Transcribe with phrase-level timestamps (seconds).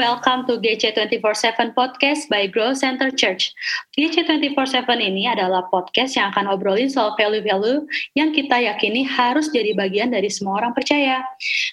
[0.00, 3.52] welcome to GC 24/7 Podcast by Grow Center Church.
[3.92, 7.84] GC 24/7 ini adalah podcast yang akan obrolin soal value-value
[8.16, 11.20] yang kita yakini harus jadi bagian dari semua orang percaya.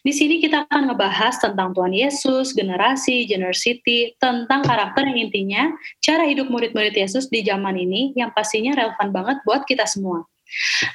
[0.03, 5.71] Di sini kita akan ngebahas tentang Tuhan Yesus, generasi, generosity, tentang karakter yang intinya
[6.03, 10.27] cara hidup murid-murid Yesus di zaman ini yang pastinya relevan banget buat kita semua.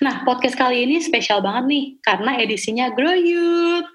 [0.01, 3.89] Nah, podcast kali ini spesial banget nih, karena edisinya Grow Youth.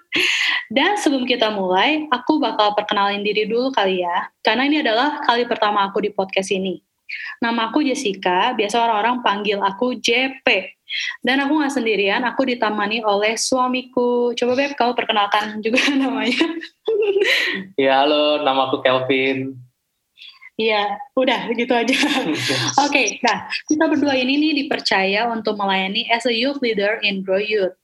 [0.71, 5.48] Dan sebelum kita mulai, aku bakal perkenalin diri dulu kali ya, karena ini adalah kali
[5.48, 6.81] pertama aku di podcast ini.
[7.39, 10.43] Nama aku Jessica, biasa orang-orang panggil aku JP.
[11.20, 14.31] Dan aku gak sendirian, aku ditemani oleh suamiku.
[14.35, 16.48] Coba Beb, kau perkenalkan juga namanya.
[17.76, 19.66] ya, halo, nama aku Kelvin.
[20.57, 21.93] Iya, udah begitu aja.
[21.93, 27.21] Oke, okay, nah kita berdua ini nih dipercaya untuk melayani as a youth leader in
[27.21, 27.77] Grow Youth.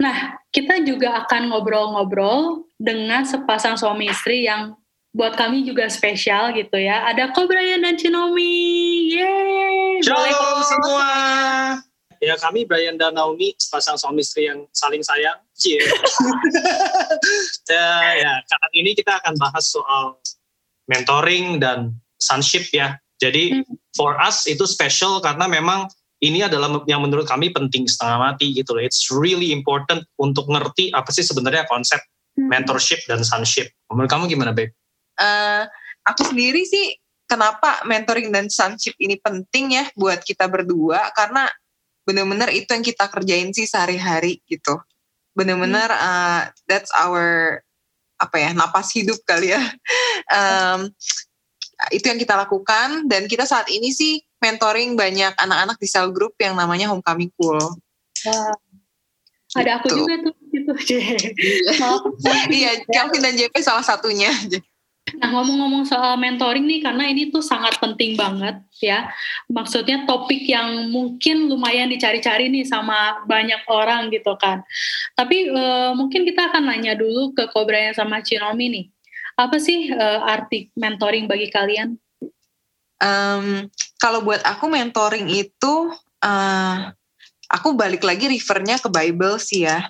[0.00, 4.80] Nah, kita juga akan ngobrol-ngobrol dengan sepasang suami istri yang
[5.12, 7.04] buat kami juga spesial gitu ya.
[7.04, 9.12] Ada Ko Brian dan Cinomi.
[9.12, 10.00] Yeay!
[10.00, 11.08] Shalom semua.
[12.20, 15.40] Ya kami Brian dan Naomi sepasang suami istri yang saling sayang.
[15.60, 15.84] Yeah.
[17.68, 17.88] ya,
[18.24, 20.20] ya, kali ini kita akan bahas soal
[20.90, 22.98] mentoring dan sonship ya.
[23.22, 23.94] Jadi hmm.
[23.94, 25.86] for us itu special karena memang
[26.20, 28.82] ini adalah yang menurut kami penting setengah mati gitu loh.
[28.82, 32.02] It's really important untuk ngerti apa sih sebenarnya konsep
[32.36, 32.50] hmm.
[32.50, 33.70] mentorship dan sonship.
[33.88, 34.74] Menurut kamu gimana, Beb?
[35.16, 35.64] Uh,
[36.04, 36.96] aku sendiri sih
[37.30, 41.46] kenapa mentoring dan sonship ini penting ya buat kita berdua karena
[42.02, 44.80] benar-benar itu yang kita kerjain sih sehari-hari gitu.
[45.36, 47.60] Benar-benar uh, that's our
[48.20, 49.62] apa ya napas hidup kali ya
[50.28, 50.92] um,
[51.88, 56.36] itu yang kita lakukan dan kita saat ini sih mentoring banyak anak-anak di sel group
[56.36, 57.60] yang namanya Homecoming Cool.
[58.28, 58.56] Wah.
[59.50, 59.98] Ada aku gitu.
[60.06, 60.72] juga tuh gitu.
[62.54, 64.30] iya, Kelvin dan JP salah satunya.
[65.18, 69.10] Nah ngomong-ngomong soal mentoring nih karena ini tuh sangat penting banget ya.
[69.50, 74.62] Maksudnya topik yang mungkin lumayan dicari-cari nih sama banyak orang gitu kan.
[75.18, 78.86] Tapi uh, mungkin kita akan nanya dulu ke Kobra yang sama Cinomi nih.
[79.34, 81.96] Apa sih uh, arti mentoring bagi kalian?
[83.00, 85.74] Um, kalau buat aku mentoring itu,
[86.20, 86.76] uh,
[87.48, 89.88] aku balik lagi refernya ke Bible sih ya.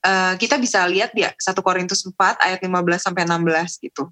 [0.00, 2.70] Uh, kita bisa lihat ya 1 Korintus 4 ayat 15
[3.10, 4.06] sampai 16 gitu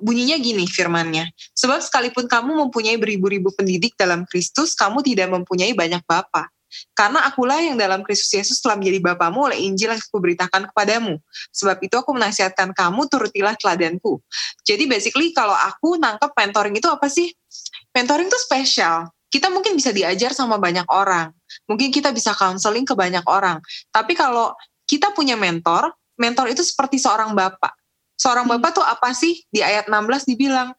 [0.00, 1.30] bunyinya gini firmannya.
[1.54, 6.48] Sebab sekalipun kamu mempunyai beribu-ribu pendidik dalam Kristus, kamu tidak mempunyai banyak bapa.
[6.92, 11.16] Karena akulah yang dalam Kristus Yesus telah menjadi bapamu oleh Injil yang kuberitakan kepadamu.
[11.52, 14.20] Sebab itu aku menasihatkan kamu, turutilah teladanku.
[14.68, 17.32] Jadi basically kalau aku nangkep mentoring itu apa sih?
[17.96, 19.08] Mentoring itu spesial.
[19.28, 21.32] Kita mungkin bisa diajar sama banyak orang.
[21.68, 23.60] Mungkin kita bisa counseling ke banyak orang.
[23.88, 24.52] Tapi kalau
[24.88, 27.77] kita punya mentor, mentor itu seperti seorang bapak
[28.18, 28.58] Seorang hmm.
[28.58, 29.46] bapak tuh apa sih?
[29.48, 30.74] Di ayat 16 dibilang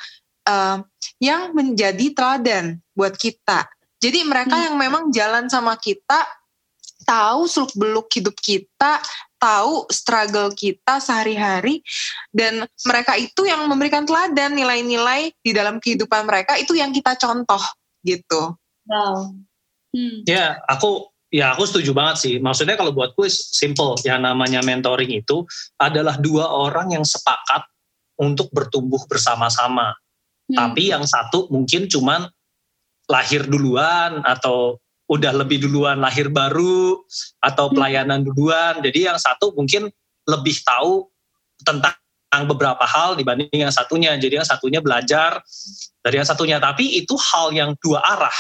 [0.46, 0.78] uh,
[1.24, 3.66] yang menjadi teladan buat kita.
[4.00, 4.66] Jadi mereka hmm.
[4.70, 6.24] yang memang jalan sama kita,
[7.08, 9.00] tahu seluk beluk hidup kita,
[9.40, 11.84] tahu struggle kita sehari-hari,
[12.32, 17.60] dan mereka itu yang memberikan teladan nilai-nilai di dalam kehidupan mereka itu yang kita contoh
[18.04, 18.56] gitu.
[18.88, 19.36] Wow.
[19.90, 20.22] Hmm.
[20.24, 22.34] Ya, aku Ya aku setuju banget sih.
[22.42, 24.02] Maksudnya kalau buatku simple.
[24.02, 25.46] Yang namanya mentoring itu
[25.78, 27.70] adalah dua orang yang sepakat
[28.18, 29.94] untuk bertumbuh bersama-sama.
[30.50, 30.58] Hmm.
[30.58, 32.26] Tapi yang satu mungkin cuman
[33.06, 37.02] lahir duluan atau udah lebih duluan lahir baru
[37.46, 37.74] atau hmm.
[37.78, 38.82] pelayanan duluan.
[38.82, 39.86] Jadi yang satu mungkin
[40.26, 41.06] lebih tahu
[41.62, 41.94] tentang
[42.50, 44.18] beberapa hal dibanding yang satunya.
[44.18, 45.46] Jadi yang satunya belajar
[46.02, 46.58] dari yang satunya.
[46.58, 48.38] Tapi itu hal yang dua arah.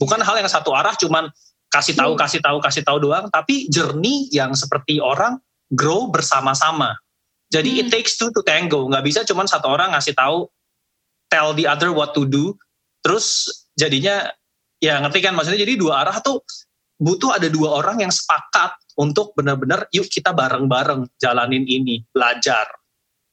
[0.00, 1.28] Bukan hal yang satu arah cuman
[1.70, 2.20] kasih tahu hmm.
[2.20, 3.30] kasih tahu kasih tahu doang.
[3.30, 5.38] Tapi journey yang seperti orang
[5.70, 6.98] grow bersama-sama.
[7.50, 7.80] Jadi hmm.
[7.82, 8.90] it takes two to tango.
[8.90, 10.50] Nggak bisa cuma satu orang ngasih tahu
[11.30, 12.58] tell the other what to do.
[13.00, 13.46] Terus
[13.78, 14.28] jadinya
[14.82, 15.62] ya ngerti kan maksudnya?
[15.62, 16.42] Jadi dua arah tuh
[17.00, 22.68] butuh ada dua orang yang sepakat untuk benar-benar yuk kita bareng-bareng jalanin ini belajar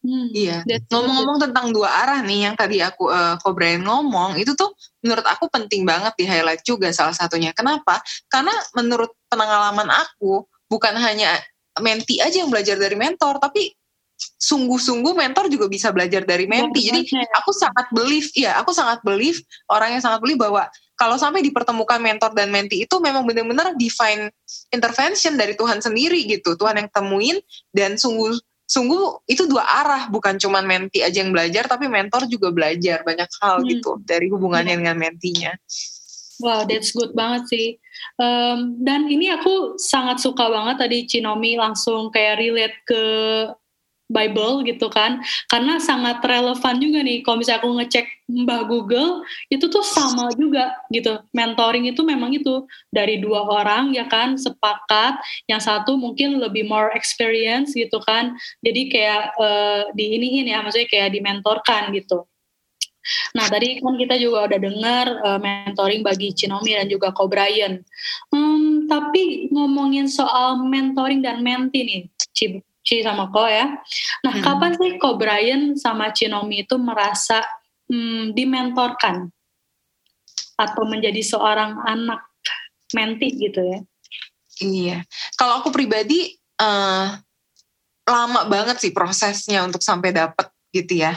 [0.06, 0.62] Hmm, iya.
[0.94, 4.72] Ngomong-ngomong tentang dua arah nih yang tadi aku uh, ko Brian ngomong itu tuh
[5.02, 7.52] menurut aku penting banget di highlight juga salah satunya.
[7.52, 8.00] Kenapa?
[8.30, 11.34] Karena menurut pengalaman aku bukan hanya
[11.82, 13.74] menti aja yang belajar dari mentor, tapi
[14.18, 16.90] sungguh-sungguh mentor juga bisa belajar dari menti.
[16.90, 17.06] Jadi
[17.38, 20.66] aku sangat believe, iya aku sangat believe orang yang sangat believe bahwa
[20.98, 24.34] kalau sampai dipertemukan mentor dan menti itu memang benar-benar divine
[24.74, 26.58] intervention dari Tuhan sendiri gitu.
[26.58, 27.38] Tuhan yang temuin
[27.70, 28.34] dan sungguh
[28.68, 33.32] sungguh itu dua arah bukan cuma menti aja yang belajar tapi mentor juga belajar banyak
[33.40, 33.68] hal hmm.
[33.72, 34.82] gitu dari hubungannya hmm.
[34.84, 35.52] dengan mentinya.
[36.38, 37.68] Wow, that's good banget sih.
[38.22, 43.04] Um, dan ini aku sangat suka banget tadi Cinomi langsung kayak relate ke
[44.08, 45.20] Bible gitu kan.
[45.52, 50.76] Karena sangat relevan juga nih kalau misalnya aku ngecek Mbah Google itu tuh sama juga
[50.92, 51.20] gitu.
[51.32, 55.20] Mentoring itu memang itu dari dua orang ya kan sepakat.
[55.48, 58.36] Yang satu mungkin lebih more experience gitu kan.
[58.64, 62.28] Jadi kayak uh, di ini ya maksudnya kayak dimentorkan gitu.
[63.36, 67.80] Nah tadi kan kita juga udah dengar uh, mentoring bagi Cinomi dan juga Ko Brian.
[68.32, 72.02] Hmm, tapi ngomongin soal mentoring dan menti nih,
[72.88, 73.68] Ci sama Ko ya.
[74.24, 74.44] Nah, hmm.
[74.48, 77.44] kapan sih Ko Brian sama Cinomi itu merasa
[77.92, 79.28] hmm, dimentorkan
[80.56, 82.24] atau menjadi seorang anak
[82.96, 83.80] menti gitu ya?
[84.64, 84.98] Iya.
[85.36, 86.32] Kalau aku pribadi
[86.64, 87.12] uh,
[88.08, 91.12] lama banget sih prosesnya untuk sampai dapet gitu ya.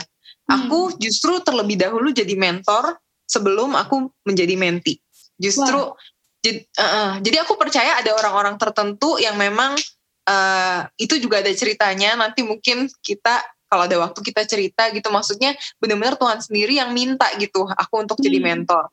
[0.51, 0.67] Hmm.
[0.67, 4.99] Aku justru terlebih dahulu jadi mentor sebelum aku menjadi menti.
[5.39, 5.95] Justru
[6.43, 9.79] jadi, uh, jadi aku percaya ada orang-orang tertentu yang memang
[10.27, 13.41] uh, itu juga ada ceritanya nanti mungkin kita
[13.71, 18.19] kalau ada waktu kita cerita gitu maksudnya benar-benar Tuhan sendiri yang minta gitu aku untuk
[18.19, 18.25] hmm.
[18.27, 18.85] jadi mentor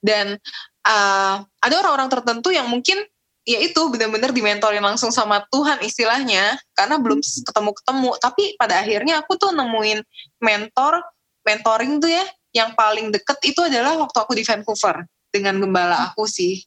[0.00, 0.40] dan
[0.88, 3.04] uh, ada orang-orang tertentu yang mungkin
[3.42, 7.44] ya itu benar-benar dimentorin langsung sama Tuhan istilahnya karena belum hmm.
[7.52, 10.00] ketemu-ketemu tapi pada akhirnya aku tuh nemuin
[10.40, 11.04] mentor
[11.44, 12.24] mentoring tuh ya
[12.56, 16.06] yang paling deket itu adalah waktu aku di Vancouver dengan gembala hmm.
[16.12, 16.64] aku sih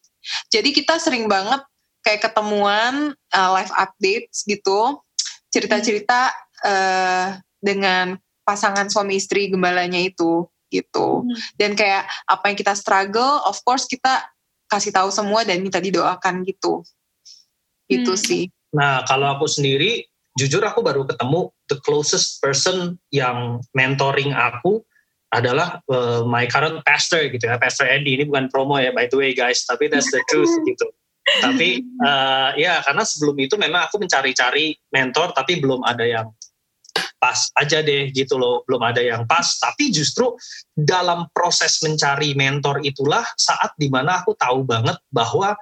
[0.54, 1.66] jadi kita sering banget
[2.06, 5.02] kayak ketemuan uh, live updates gitu.
[5.50, 6.30] Cerita-cerita
[6.62, 11.24] uh, dengan pasangan suami istri gembalanya itu gitu.
[11.24, 11.38] Hmm.
[11.56, 14.28] dan kayak apa yang kita struggle of course kita
[14.68, 16.86] kasih tahu semua dan minta didoakan gitu.
[17.86, 18.22] Itu hmm.
[18.22, 18.44] sih.
[18.76, 20.06] Nah kalau aku sendiri
[20.36, 24.84] jujur aku baru ketemu the closest person yang mentoring aku
[25.32, 28.20] adalah uh, my current pastor gitu ya pastor Andy.
[28.20, 30.90] Ini bukan promo ya by the way guys tapi that's the truth gitu
[31.26, 36.30] tapi uh, ya karena sebelum itu memang aku mencari-cari mentor tapi belum ada yang
[37.26, 38.62] pas aja deh gitu loh.
[38.70, 39.58] Belum ada yang pas.
[39.58, 40.38] Tapi justru
[40.78, 45.58] dalam proses mencari mentor itulah saat di mana aku tahu banget bahwa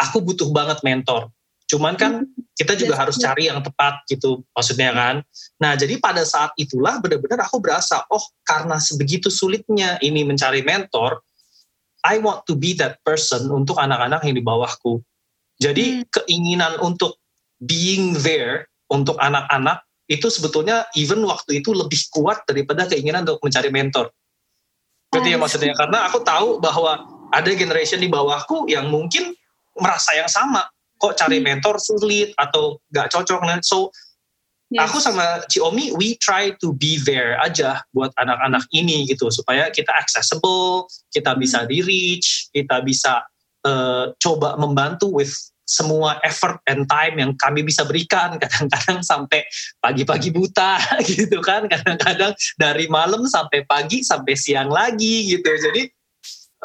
[0.00, 1.28] aku butuh banget mentor.
[1.70, 2.26] Cuman kan
[2.58, 5.16] kita juga harus cari yang tepat gitu maksudnya kan.
[5.62, 11.22] Nah jadi pada saat itulah benar-benar aku berasa oh karena sebegitu sulitnya ini mencari mentor
[12.06, 15.04] I want to be that person untuk anak-anak yang di bawahku.
[15.60, 16.08] Jadi hmm.
[16.08, 17.20] keinginan untuk
[17.60, 23.70] being there untuk anak-anak itu sebetulnya even waktu itu lebih kuat daripada keinginan untuk mencari
[23.70, 24.10] mentor.
[25.12, 29.36] Gitu ya maksudnya karena aku tahu bahwa ada generation di bawahku yang mungkin
[29.78, 30.66] merasa yang sama.
[30.98, 31.46] Kok cari hmm.
[31.46, 33.40] mentor sulit atau gak cocok.
[33.62, 33.92] So
[34.70, 34.86] Yes.
[34.86, 39.90] Aku sama Ciomi, we try to be there aja buat anak-anak ini gitu supaya kita
[39.98, 41.68] accessible, kita bisa hmm.
[41.74, 43.26] di reach, kita bisa
[43.66, 45.34] uh, coba membantu with
[45.66, 49.42] semua effort and time yang kami bisa berikan kadang-kadang sampai
[49.78, 50.78] pagi-pagi buta
[51.18, 55.86] gitu kan kadang-kadang dari malam sampai pagi sampai siang lagi gitu jadi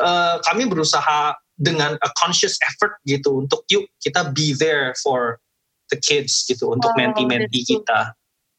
[0.01, 5.39] uh, kami berusaha dengan a conscious effort gitu untuk yuk kita be there for
[5.89, 8.15] the kids gitu untuk oh, menti-menti kita.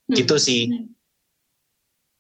[0.07, 0.15] Hmm.
[0.15, 0.71] gitu sih.
[0.71, 0.95] Hmm.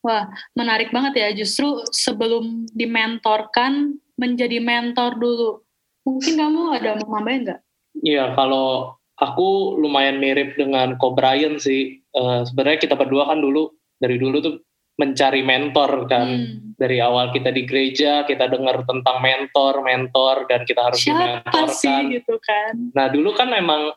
[0.03, 5.63] wah menarik banget ya justru sebelum dimentorkan menjadi mentor dulu.
[6.07, 7.61] Mungkin kamu ada mau nambahin nggak?
[8.07, 12.03] Iya kalau aku lumayan mirip dengan Ko Brian sih.
[12.15, 14.55] Uh, sebenarnya kita berdua kan dulu dari dulu tuh
[14.99, 16.27] mencari mentor kan.
[16.27, 16.63] Hmm.
[16.77, 21.73] dari awal kita di gereja kita dengar tentang mentor mentor dan kita harus Siapa dimentorkan.
[21.73, 22.93] sih, gitu kan?
[22.93, 23.97] Nah dulu kan memang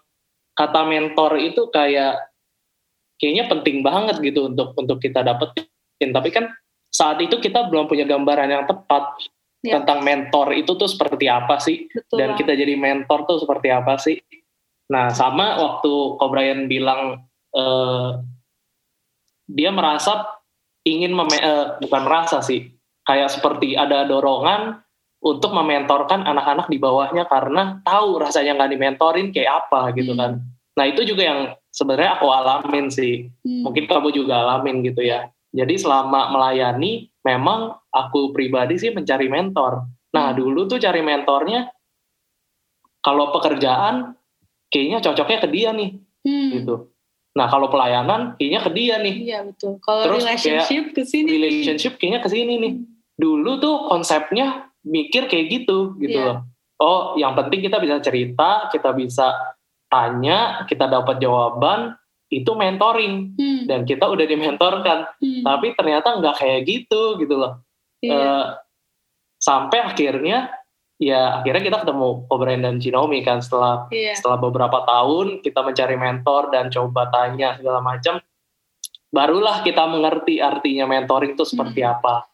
[0.59, 2.19] kata mentor itu kayak
[3.15, 6.51] kayaknya penting banget gitu untuk untuk kita dapetin tapi kan
[6.91, 9.15] saat itu kita belum punya gambaran yang tepat
[9.63, 9.79] ya.
[9.79, 12.17] tentang mentor itu tuh seperti apa sih Betul.
[12.19, 14.19] dan kita jadi mentor tuh seperti apa sih
[14.91, 15.91] nah sama waktu
[16.27, 17.23] Brian bilang
[17.55, 18.19] uh,
[19.47, 20.27] dia merasa
[20.83, 22.67] ingin meme, uh, bukan merasa sih
[23.07, 24.81] kayak seperti ada dorongan
[25.19, 30.19] untuk mementorkan anak-anak di bawahnya karena tahu rasanya nggak dimentorin kayak apa gitu hmm.
[30.19, 30.31] kan.
[30.79, 31.39] Nah itu juga yang
[31.75, 33.27] sebenarnya aku alamin sih.
[33.43, 33.67] Hmm.
[33.67, 35.27] Mungkin kamu juga alamin gitu ya.
[35.51, 39.83] Jadi selama melayani memang aku pribadi sih mencari mentor.
[40.15, 40.37] Nah hmm.
[40.39, 41.67] dulu tuh cari mentornya
[43.03, 44.15] kalau pekerjaan
[44.71, 46.49] kayaknya cocoknya ke dia nih hmm.
[46.63, 46.75] gitu.
[47.35, 49.15] Nah kalau pelayanan kayaknya ke dia nih.
[49.35, 49.83] Iya betul.
[49.83, 51.27] Kalau relationship ke sini.
[51.27, 52.73] Relationship kayaknya ke sini nih.
[53.19, 56.27] Dulu tuh konsepnya mikir kayak gitu gitu yeah.
[56.27, 56.39] loh.
[56.79, 59.35] Oh, yang penting kita bisa cerita, kita bisa
[59.91, 63.61] tanya, kita dapat jawaban, itu mentoring hmm.
[63.67, 65.09] dan kita udah dimentorkan.
[65.19, 65.43] Hmm.
[65.43, 67.65] Tapi ternyata nggak kayak gitu gitu loh.
[67.99, 68.15] Yeah.
[68.15, 68.15] Iya.
[68.15, 68.45] Uh,
[69.39, 70.51] sampai akhirnya
[70.99, 74.15] ya akhirnya kita ketemu O'Brien dan Cinomi kan setelah yeah.
[74.15, 78.19] setelah beberapa tahun kita mencari mentor dan coba tanya segala macam
[79.09, 81.91] barulah kita mengerti artinya mentoring itu seperti hmm.
[81.97, 82.29] apa.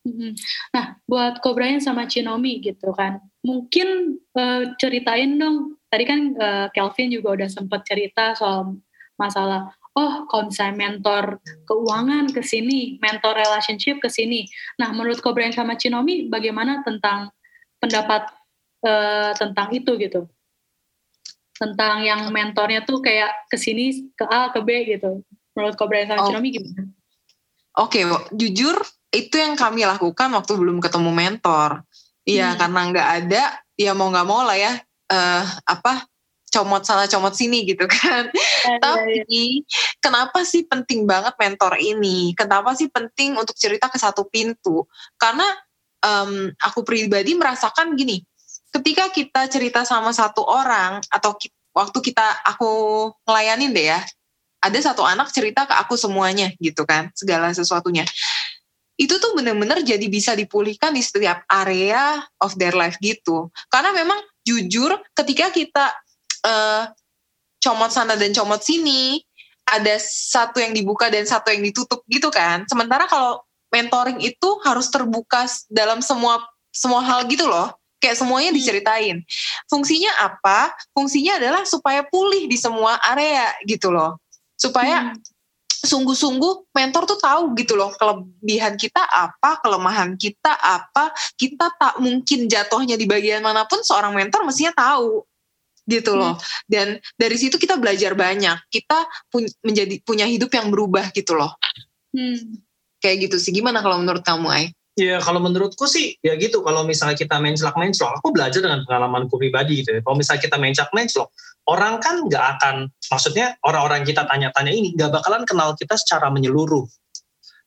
[0.00, 0.32] Hmm.
[0.72, 5.76] Nah, buat Kobrayan sama Cinomi gitu kan, mungkin uh, ceritain dong.
[5.92, 8.80] Tadi kan uh, Kelvin juga udah sempat cerita soal
[9.20, 14.48] masalah oh konsep mentor keuangan ke sini, mentor relationship ke sini.
[14.80, 17.28] Nah, menurut Kobrayan sama Cinomi bagaimana tentang
[17.76, 18.30] pendapat
[18.86, 20.24] uh, tentang itu gitu?
[21.60, 25.20] Tentang yang mentornya tuh kayak ke sini ke A ke B gitu.
[25.52, 26.28] Menurut Kobrayan sama oh.
[26.32, 26.88] Cinomi gimana?
[27.78, 28.80] Oke, okay, jujur
[29.10, 31.82] itu yang kami lakukan waktu belum ketemu mentor.
[32.22, 32.58] Iya, hmm.
[32.58, 33.42] karena nggak ada,
[33.74, 34.72] ya mau nggak mau lah ya.
[35.10, 36.06] Uh, apa
[36.50, 38.30] comot sana comot sini gitu kan.
[38.60, 39.64] Ya, Tapi ya,
[40.04, 42.36] kenapa sih penting banget mentor ini?
[42.36, 44.84] Kenapa sih penting untuk cerita ke satu pintu?
[45.16, 45.48] Karena
[46.04, 48.20] um, aku pribadi merasakan gini,
[48.68, 52.68] ketika kita cerita sama satu orang atau ki waktu kita aku
[53.24, 54.00] ngelayanin deh ya,
[54.60, 58.04] ada satu anak cerita ke aku semuanya gitu kan, segala sesuatunya.
[59.00, 63.48] Itu tuh bener-bener jadi bisa dipulihkan di setiap area of their life gitu.
[63.72, 65.88] Karena memang jujur ketika kita
[66.44, 66.84] uh,
[67.60, 69.20] comot sana dan comot sini
[69.68, 74.90] ada satu yang dibuka dan satu yang ditutup gitu kan sementara kalau mentoring itu harus
[74.90, 76.42] terbuka dalam semua
[76.74, 77.70] semua hal gitu loh
[78.02, 78.58] kayak semuanya hmm.
[78.58, 79.16] diceritain
[79.70, 84.18] fungsinya apa fungsinya adalah supaya pulih di semua area gitu loh
[84.58, 85.20] supaya hmm.
[85.70, 91.08] Sungguh-sungguh mentor tuh tahu gitu loh kelebihan kita apa kelemahan kita apa
[91.40, 95.24] kita tak mungkin jatuhnya di bagian mana pun seorang mentor mestinya tahu
[95.90, 96.38] gitu loh.
[96.38, 96.46] Hmm.
[96.70, 98.70] Dan dari situ kita belajar banyak.
[98.70, 101.58] Kita pun menjadi punya hidup yang berubah gitu loh.
[102.14, 102.62] Hmm.
[103.02, 103.50] Kayak gitu sih.
[103.50, 104.64] Gimana kalau menurut kamu, Ay?
[104.98, 106.62] Ya kalau menurutku sih ya gitu.
[106.62, 109.98] Kalau misalnya kita menclak menclok, aku belajar dengan pengalamanku pribadi gitu.
[109.98, 110.00] Ya.
[110.04, 111.28] Kalau misalnya kita menclak menclok,
[111.70, 116.84] orang kan nggak akan, maksudnya orang-orang kita tanya-tanya ini nggak bakalan kenal kita secara menyeluruh.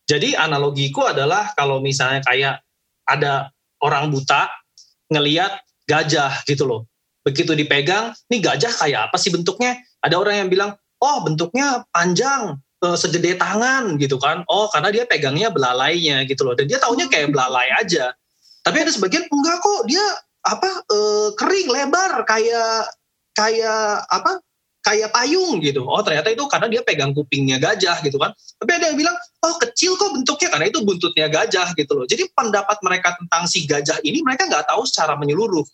[0.04, 2.60] Jadi analogiku adalah kalau misalnya kayak
[3.08, 3.48] ada
[3.80, 4.52] orang buta
[5.08, 6.84] ngeliat gajah gitu loh
[7.24, 9.80] begitu dipegang, nih gajah kayak apa sih bentuknya?
[10.04, 10.70] Ada orang yang bilang,
[11.00, 14.44] oh bentuknya panjang, uh, segede tangan gitu kan.
[14.52, 16.52] Oh karena dia pegangnya belalainya gitu loh.
[16.52, 18.12] Dan dia taunya kayak belalai aja.
[18.60, 20.04] Tapi ada sebagian enggak kok dia
[20.44, 22.92] apa uh, kering lebar kayak
[23.34, 24.40] kayak apa
[24.84, 25.88] kayak payung gitu.
[25.88, 28.36] Oh ternyata itu karena dia pegang kupingnya gajah gitu kan.
[28.60, 32.04] Tapi ada yang bilang, oh kecil kok bentuknya karena itu buntutnya gajah gitu loh.
[32.04, 35.64] Jadi pendapat mereka tentang si gajah ini mereka nggak tahu secara menyeluruh.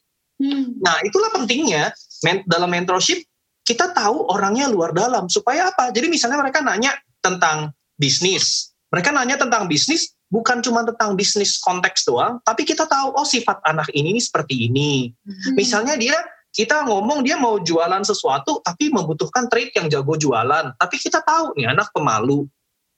[0.40, 0.78] Hmm.
[0.78, 1.90] Nah itulah pentingnya
[2.22, 3.20] men dalam mentorship
[3.66, 5.90] kita tahu orangnya luar dalam supaya apa?
[5.90, 12.06] Jadi misalnya mereka nanya tentang bisnis, mereka nanya tentang bisnis bukan cuma tentang bisnis konteks
[12.06, 15.10] doang, tapi kita tahu oh sifat anak ini, ini seperti ini.
[15.26, 15.58] Hmm.
[15.58, 16.16] Misalnya dia
[16.50, 21.54] kita ngomong dia mau jualan sesuatu tapi membutuhkan trade yang jago jualan, tapi kita tahu
[21.54, 22.46] nih anak pemalu.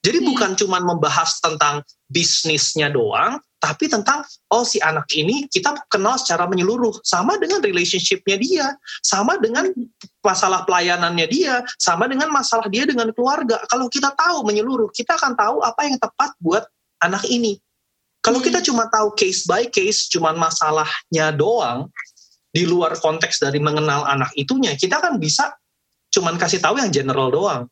[0.02, 0.28] Jadi hmm.
[0.34, 6.50] bukan cuma membahas tentang bisnisnya doang, tapi tentang oh si anak ini kita kenal secara
[6.50, 8.66] menyeluruh sama dengan relationshipnya dia
[9.06, 9.70] sama dengan
[10.18, 15.38] masalah pelayanannya dia sama dengan masalah dia dengan keluarga kalau kita tahu menyeluruh kita akan
[15.38, 16.66] tahu apa yang tepat buat
[17.06, 17.62] anak ini
[18.18, 18.50] kalau hmm.
[18.50, 21.86] kita cuma tahu case by case cuma masalahnya doang
[22.52, 25.56] di luar konteks dari mengenal anak itunya kita kan bisa
[26.12, 27.64] cuman kasih tahu yang general doang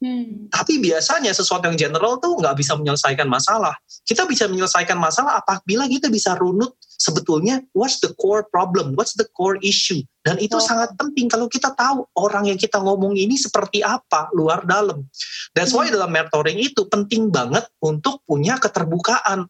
[0.00, 0.48] Hmm.
[0.48, 3.76] Tapi biasanya sesuatu yang general tuh nggak bisa menyelesaikan masalah.
[4.08, 9.28] Kita bisa menyelesaikan masalah apabila kita bisa runut sebetulnya what's the core problem, what's the
[9.36, 10.00] core issue.
[10.24, 10.64] Dan itu oh.
[10.64, 15.04] sangat penting kalau kita tahu orang yang kita ngomong ini seperti apa luar dalam.
[15.52, 16.00] That's why hmm.
[16.00, 19.44] dalam mentoring itu penting banget untuk punya keterbukaan.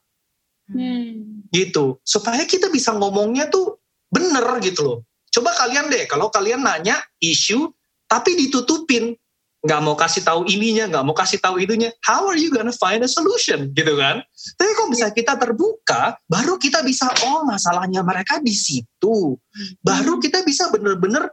[0.67, 1.47] Hmm.
[1.55, 2.02] Gitu.
[2.02, 3.79] Supaya kita bisa ngomongnya tuh
[4.11, 4.99] bener gitu loh.
[5.31, 7.71] Coba kalian deh, kalau kalian nanya isu
[8.11, 9.14] tapi ditutupin,
[9.62, 13.07] nggak mau kasih tahu ininya, nggak mau kasih tahu itunya, how are you gonna find
[13.07, 14.25] a solution gitu kan?
[14.59, 19.38] Tapi kalau bisa kita terbuka, baru kita bisa oh masalahnya mereka di situ,
[19.85, 20.23] baru hmm.
[20.26, 21.31] kita bisa bener-bener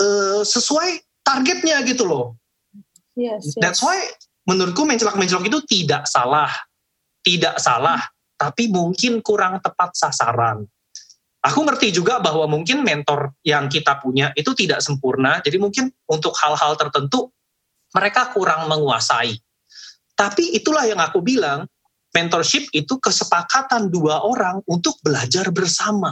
[0.00, 2.40] uh, sesuai targetnya gitu loh.
[3.12, 3.60] Yes, yes.
[3.60, 4.00] That's why
[4.48, 6.48] menurutku mencelak-mencelok itu tidak salah,
[7.20, 8.38] tidak salah, hmm.
[8.38, 10.64] tapi mungkin kurang tepat sasaran.
[11.38, 16.34] Aku ngerti juga bahwa mungkin mentor yang kita punya itu tidak sempurna, jadi mungkin untuk
[16.34, 17.30] hal-hal tertentu
[17.94, 19.38] mereka kurang menguasai.
[20.18, 21.70] Tapi itulah yang aku bilang,
[22.10, 26.10] mentorship itu kesepakatan dua orang untuk belajar bersama.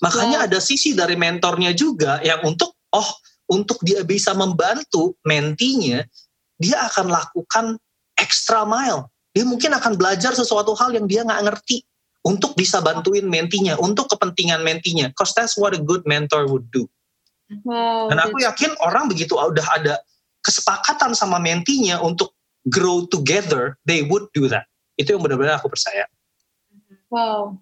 [0.00, 3.10] Makanya ada sisi dari mentornya juga yang untuk, oh,
[3.52, 6.00] untuk dia bisa membantu mentinya,
[6.56, 7.76] dia akan lakukan
[8.16, 9.12] extra mile.
[9.36, 11.84] Dia mungkin akan belajar sesuatu hal yang dia nggak ngerti
[12.22, 15.10] untuk bisa bantuin mentinya, untuk kepentingan mentinya.
[15.18, 16.86] Cause that's what a good mentor would do.
[17.66, 20.00] Wow, Dan aku yakin orang begitu udah ada
[20.40, 22.32] kesepakatan sama mentinya untuk
[22.70, 24.70] grow together, they would do that.
[24.96, 26.06] Itu yang benar-benar aku percaya.
[27.12, 27.60] Wow,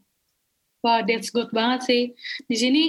[0.85, 2.03] wow, that's good banget sih.
[2.47, 2.85] Di sini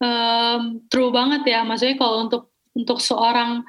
[0.00, 1.60] um, true banget ya.
[1.66, 3.64] Maksudnya kalau untuk untuk seorang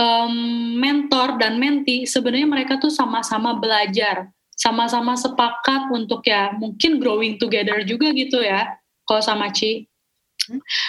[0.00, 0.34] um,
[0.80, 7.78] mentor dan menti, sebenarnya mereka tuh sama-sama belajar, sama-sama sepakat untuk ya mungkin growing together
[7.86, 8.66] juga gitu ya.
[9.06, 9.86] Kalau sama Ci.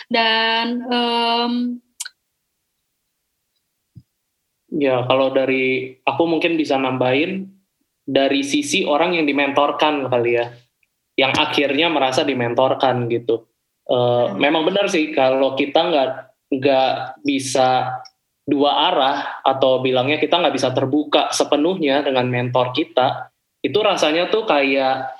[0.09, 1.53] Dan um,
[4.69, 7.49] Ya, kalau dari aku mungkin bisa nambahin
[8.05, 10.45] dari sisi orang yang dimentorkan kali ya,
[11.17, 13.49] yang akhirnya merasa dimentorkan gitu.
[13.89, 14.37] Uh, hmm.
[14.37, 16.09] Memang benar sih kalau kita nggak
[16.53, 16.93] nggak
[17.25, 17.97] bisa
[18.45, 23.28] dua arah atau bilangnya kita nggak bisa terbuka sepenuhnya dengan mentor kita,
[23.59, 25.19] itu rasanya tuh kayak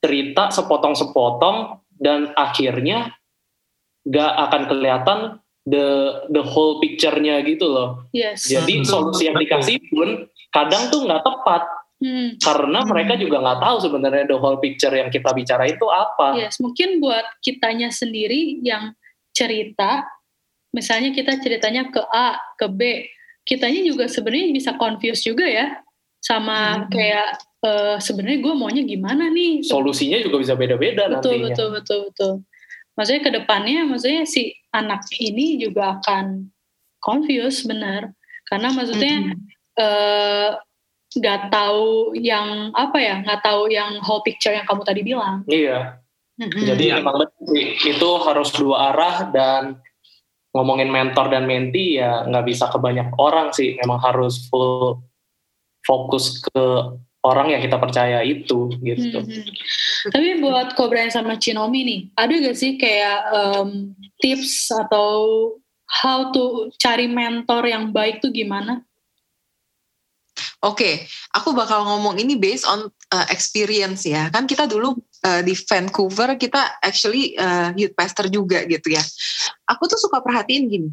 [0.00, 3.12] cerita sepotong-sepotong dan akhirnya
[4.08, 5.18] nggak akan kelihatan
[5.68, 5.86] the
[6.32, 8.08] the whole picture-nya gitu loh.
[8.16, 8.48] Yes.
[8.48, 11.62] Jadi solusi yang dikasih pun kadang tuh nggak tepat.
[12.00, 12.32] Hmm.
[12.40, 12.88] Karena hmm.
[12.88, 16.32] mereka juga nggak tahu sebenarnya the whole picture yang kita bicara itu apa.
[16.40, 18.96] Yes, mungkin buat kitanya sendiri yang
[19.36, 20.08] cerita,
[20.72, 23.04] misalnya kita ceritanya ke A, ke B,
[23.44, 25.76] kitanya juga sebenarnya bisa confuse juga ya,
[26.20, 26.92] sama hmm.
[26.92, 27.28] kayak
[27.64, 29.64] uh, sebenarnya gue maunya gimana nih?
[29.64, 31.50] Solusinya juga bisa beda-beda nantinya.
[31.50, 32.32] Betul, betul, betul, betul
[33.00, 36.52] maksudnya ke depannya maksudnya si anak ini juga akan
[37.00, 38.12] confused benar
[38.44, 39.14] karena maksudnya
[41.16, 41.48] nggak mm -hmm.
[41.48, 45.96] uh, tahu yang apa ya nggak tahu yang whole picture yang kamu tadi bilang iya
[46.36, 46.64] mm -hmm.
[46.68, 47.24] jadi emang
[47.88, 49.80] itu harus dua arah dan
[50.52, 55.00] ngomongin mentor dan menti ya nggak bisa ke banyak orang sih memang harus full
[55.84, 56.64] fokus ke
[57.20, 59.18] orang yang kita percaya itu gitu.
[59.20, 60.12] Hmm, hmm.
[60.12, 65.52] Tapi buat Kobrian sama Cinomi nih, ada gak sih kayak um, tips atau
[65.90, 68.80] how to cari mentor yang baik tuh gimana?
[70.60, 70.94] Oke, okay,
[71.32, 74.28] aku bakal ngomong ini based on uh, experience ya.
[74.28, 74.92] Kan kita dulu
[75.24, 79.00] uh, di Vancouver kita actually uh, youth pastor juga gitu ya.
[79.72, 80.90] Aku tuh suka perhatiin gini.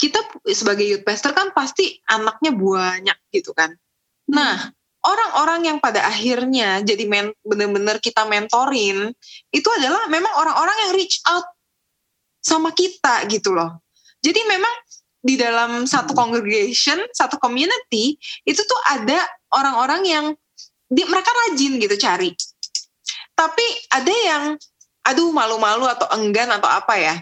[0.00, 0.16] Kita
[0.48, 3.76] sebagai youth pastor kan pasti anaknya banyak gitu kan.
[4.32, 4.72] Nah,
[5.04, 9.12] orang-orang yang pada akhirnya jadi men, bener-bener kita mentorin
[9.52, 11.44] itu adalah memang orang-orang yang reach out
[12.40, 13.84] sama kita gitu loh.
[14.24, 14.74] Jadi memang
[15.22, 19.22] di dalam satu congregation, satu community itu tuh ada
[19.54, 20.26] orang-orang yang
[20.90, 22.34] di, mereka rajin gitu cari.
[23.36, 24.44] Tapi ada yang
[25.02, 27.14] aduh malu-malu atau enggan atau apa ya.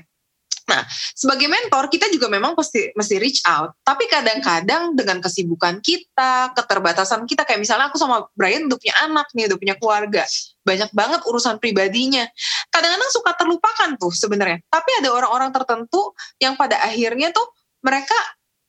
[0.71, 0.87] Nah,
[1.19, 3.75] sebagai mentor kita juga memang pasti mesti reach out.
[3.83, 9.27] Tapi kadang-kadang dengan kesibukan kita, keterbatasan kita, kayak misalnya aku sama Brian udah punya anak
[9.35, 10.23] nih, udah punya keluarga,
[10.63, 12.23] banyak banget urusan pribadinya.
[12.71, 14.63] Kadang-kadang suka terlupakan tuh sebenarnya.
[14.71, 17.51] Tapi ada orang-orang tertentu yang pada akhirnya tuh
[17.83, 18.15] mereka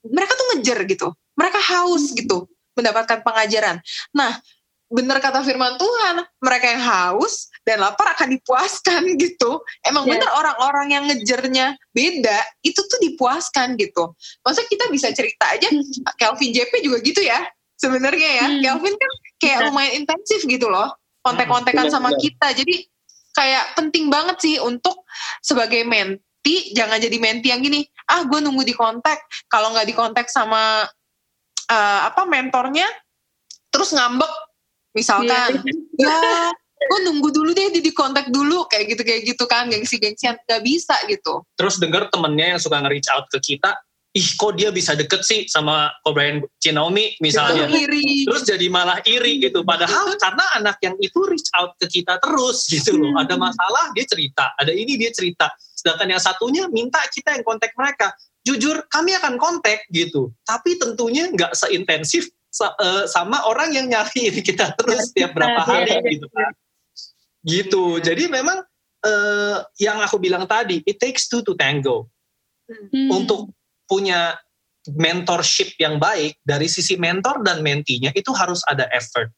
[0.02, 3.78] mereka tuh ngejar gitu, mereka haus gitu mendapatkan pengajaran.
[4.18, 4.42] Nah,
[4.90, 9.62] benar kata firman Tuhan, mereka yang haus dan lapar akan dipuaskan gitu.
[9.86, 10.18] Emang yeah.
[10.18, 14.14] bener orang-orang yang ngejernya beda, itu tuh dipuaskan gitu.
[14.42, 15.70] Maksudnya kita bisa cerita aja.
[16.20, 17.42] Kelvin JP juga gitu ya,
[17.78, 18.46] sebenarnya ya.
[18.50, 18.62] Hmm.
[18.62, 19.66] Kelvin kan kayak yeah.
[19.70, 20.90] lumayan intensif gitu loh,
[21.22, 21.94] kontek-kontekan hmm.
[21.94, 22.54] sama kita.
[22.58, 22.86] Jadi
[23.32, 25.08] kayak penting banget sih untuk
[25.40, 29.96] sebagai menti, jangan jadi menti yang gini, ah gue nunggu di kontak, kalau nggak di
[29.96, 30.84] kontak sama
[31.72, 32.86] uh, apa mentornya,
[33.72, 34.30] terus ngambek
[34.92, 35.64] misalkan
[35.96, 36.12] yeah.
[36.12, 38.66] ya gue nunggu dulu deh di kontak dulu.
[38.66, 41.46] Kayak gitu kayak gitu kan gengsi gengsian gak bisa gitu.
[41.56, 43.78] Terus dengar temennya yang suka nge-reach out ke kita
[44.12, 47.72] ih kok dia bisa deket sih sama Brian Cinomi misalnya?
[47.72, 48.28] Iri.
[48.28, 49.64] terus jadi malah iri gitu.
[49.64, 53.16] Padahal karena anak yang itu reach out ke kita terus gitu loh.
[53.16, 53.42] Ada hmm.
[53.42, 54.52] masalah dia cerita.
[54.60, 55.48] Ada ini dia cerita.
[55.56, 58.12] Sedangkan yang satunya minta kita yang kontak mereka.
[58.44, 60.36] Jujur kami akan kontak gitu.
[60.44, 66.28] Tapi tentunya nggak seintensif Eh, sama orang yang nyari kita terus setiap berapa hari gitu
[66.36, 66.52] kan.
[67.42, 68.00] Gitu.
[68.02, 68.62] Jadi memang
[69.06, 72.10] uh, yang aku bilang tadi, it takes two to tango.
[72.70, 73.10] Hmm.
[73.12, 73.52] Untuk
[73.90, 74.40] punya
[74.90, 79.30] mentorship yang baik dari sisi mentor dan mentinya itu harus ada effort.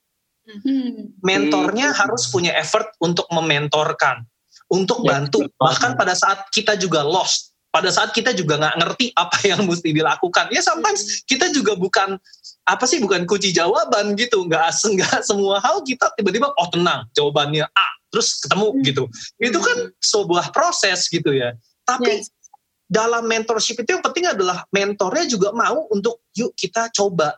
[0.44, 1.16] Hmm.
[1.24, 1.98] Mentornya hmm.
[1.98, 4.28] harus punya effort untuk mementorkan,
[4.72, 5.48] untuk ya, bantu.
[5.56, 9.90] Bahkan pada saat kita juga lost, pada saat kita juga nggak ngerti apa yang mesti
[9.96, 10.52] dilakukan.
[10.52, 11.12] Ya sometimes hmm.
[11.28, 12.20] kita juga bukan
[12.64, 17.68] apa sih bukan kunci jawaban gitu nggak nggak semua hal kita tiba-tiba oh tenang jawabannya
[17.68, 18.82] A terus ketemu hmm.
[18.88, 19.04] gitu
[19.42, 19.92] itu kan hmm.
[20.00, 21.52] sebuah proses gitu ya
[21.84, 22.32] tapi yes.
[22.88, 27.36] dalam mentorship itu yang penting adalah mentornya juga mau untuk yuk kita coba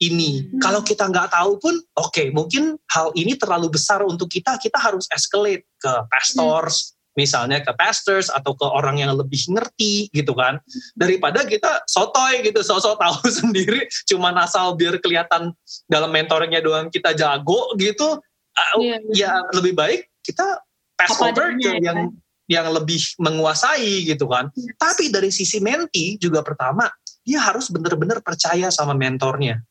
[0.00, 0.60] ini hmm.
[0.64, 4.80] kalau kita nggak tahu pun oke okay, mungkin hal ini terlalu besar untuk kita kita
[4.80, 10.34] harus escalate ke pastors hmm misalnya ke pastors atau ke orang yang lebih ngerti gitu
[10.34, 10.58] kan.
[10.98, 15.54] Daripada kita sotoy gitu sosok tahu sendiri cuma asal biar kelihatan
[15.86, 18.18] dalam mentoringnya doang kita jago gitu
[18.54, 19.14] uh, Iya, iya.
[19.14, 20.62] ya lebih baik kita
[20.98, 21.98] pass Apa over ke ya yang
[22.44, 24.52] yang lebih menguasai gitu kan.
[24.76, 26.84] Tapi dari sisi menti juga pertama
[27.24, 29.64] dia harus benar-benar percaya sama mentornya.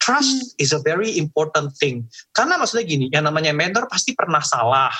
[0.00, 2.06] Trust is a very important thing.
[2.32, 4.92] Karena maksudnya gini yang namanya mentor pasti pernah salah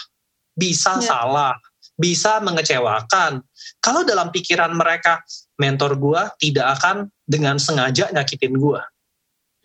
[0.57, 1.13] bisa Ya.
[1.13, 1.53] salah
[1.97, 3.41] bisa mengecewakan
[3.81, 5.25] kalau dalam pikiran mereka
[5.57, 8.85] mentor gua tidak akan dengan sengaja nyakitin gua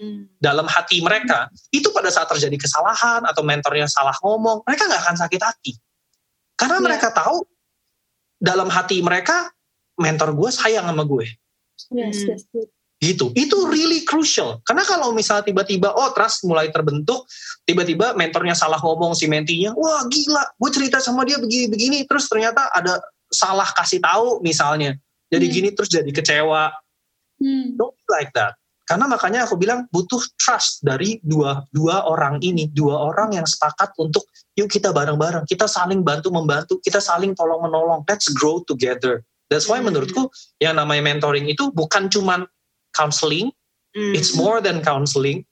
[0.01, 0.25] Hmm.
[0.41, 5.17] dalam hati mereka itu pada saat terjadi kesalahan atau mentornya salah ngomong mereka nggak akan
[5.21, 5.77] sakit hati
[6.57, 6.85] karena Iya.
[6.89, 7.45] mereka tahu
[8.41, 9.53] dalam hati mereka
[10.01, 11.29] mentor gue sayang sama gue
[11.93, 12.69] Yes, yes, yes.
[13.01, 13.33] Gitu.
[13.33, 14.61] Itu really crucial.
[14.61, 17.25] Karena kalau misalnya tiba-tiba oh trust mulai terbentuk
[17.65, 22.69] tiba-tiba mentornya salah ngomong si mentinya wah gila gue cerita sama dia begini-begini terus ternyata
[22.69, 23.01] ada
[23.33, 24.95] salah kasih tahu misalnya.
[25.33, 25.55] Jadi Hmm.
[25.57, 26.69] gini terus jadi kecewa.
[27.41, 27.73] Hmm.
[27.73, 28.53] don't be like that.
[28.85, 32.69] Karena makanya aku bilang butuh trust dari dua dua orang ini.
[32.69, 35.49] Dua orang yang sepakat untuk yuk kita bareng-bareng.
[35.49, 36.77] Kita saling bantu membantu.
[36.83, 39.25] Kita saling tolong menolong let's grow together.
[39.49, 39.89] That's why Hmm.
[39.89, 40.29] menurutku
[40.61, 42.45] yang namanya mentoring itu bukan cuman
[42.95, 43.49] counseling
[43.91, 44.15] Hmm.
[44.15, 45.43] it's more than counseling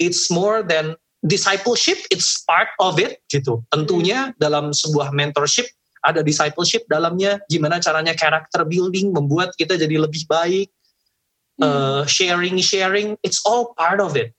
[0.00, 5.68] it's more than discipleship it's part of it gitu tentunya dalam sebuah mentorship
[6.00, 10.72] ada discipleship dalamnya gimana caranya character building membuat kita jadi lebih baik
[11.58, 11.66] Hmm.
[11.66, 14.32] uh, sharing sharing it's all part of it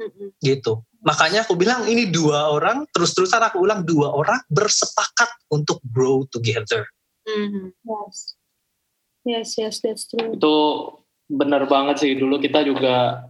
[0.00, 0.32] Hmm.
[0.40, 6.24] gitu makanya aku bilang ini dua orang terus-terusan aku ulang dua orang bersepakat untuk grow
[6.32, 6.88] together
[7.28, 7.76] Hmm.
[7.84, 8.16] Yes.
[9.20, 10.32] Yes, yes, that's true.
[10.32, 10.54] itu
[11.30, 12.12] benar banget sih.
[12.18, 13.22] Dulu kita juga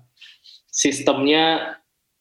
[0.73, 1.77] sistemnya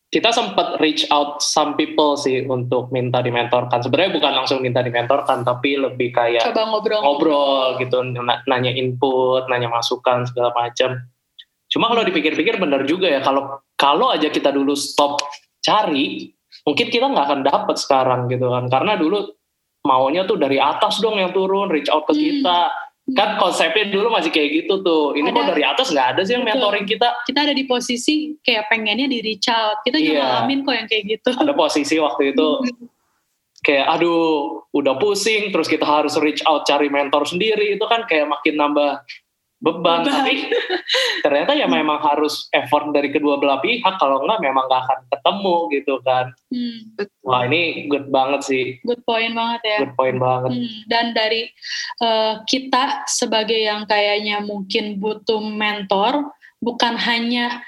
[0.10, 3.80] kita sempat reach out some people sih untuk minta dimentorkan.
[3.80, 7.00] Sebenarnya bukan langsung minta dimentorkan tapi lebih kayak Coba ngobrol.
[7.06, 8.02] ngobrol gitu
[8.50, 10.98] nanya input nanya masukan segala macam
[11.70, 15.22] cuma kalau dipikir-pikir benar juga ya kalau kalau aja kita dulu stop
[15.62, 16.34] cari
[16.65, 18.65] mungkin kita nggak akan dapat sekarang gitu kan.
[18.65, 19.22] Karena dulu
[19.86, 22.22] maunya tuh dari atas dong yang turun reach out ke Hmm.
[22.26, 22.60] kita
[23.15, 26.43] kan konsepnya dulu masih kayak gitu tuh ini kok dari atas nggak ada sih yang
[26.45, 26.60] Betul.
[26.62, 29.82] mentoring kita Kita ada di posisi kayak pengennya di reach out.
[29.82, 30.26] Kita juga Iya.
[30.26, 31.30] ngalamin kok yang kayak gitu.
[31.34, 32.48] ada posisi waktu itu
[33.60, 38.32] kayak aduh udah pusing terus kita harus reach out cari mentor sendiri itu kan kayak
[38.32, 39.04] makin nambah
[39.60, 40.08] beban, Beban.
[40.08, 40.34] tapi
[41.19, 45.56] ternyata ya memang harus effort dari kedua belah pihak kalau enggak memang nggak akan ketemu
[45.76, 47.28] gitu kan Hmm, Betul.
[47.28, 49.78] wah ini good banget sih good point banget ya.
[49.84, 51.52] good point banget Hmm, dan dari
[52.00, 56.32] eh, kita sebagai yang kayaknya mungkin butuh mentor,
[56.63, 57.60] bukan hanya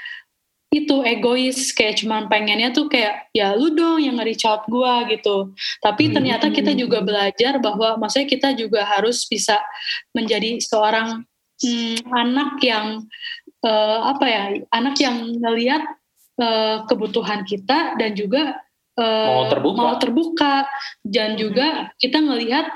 [0.71, 5.51] itu egois kayak cuman pengennya tuh kayak ya lu dong yang nge-reach out gua gitu.
[5.83, 6.13] Tapi Hmm.
[6.15, 9.59] ternyata kita juga belajar bahwa maksudnya kita juga harus bisa
[10.15, 11.27] menjadi seorang
[11.61, 13.05] hmm, anak yang
[13.61, 14.43] eh, apa ya,
[14.73, 15.83] anak yang ngelihat
[16.41, 18.57] eh, kebutuhan kita dan juga
[18.97, 19.77] eh, Mau terbuka.
[19.79, 20.53] mau terbuka
[21.05, 22.67] dan juga kita ngelihat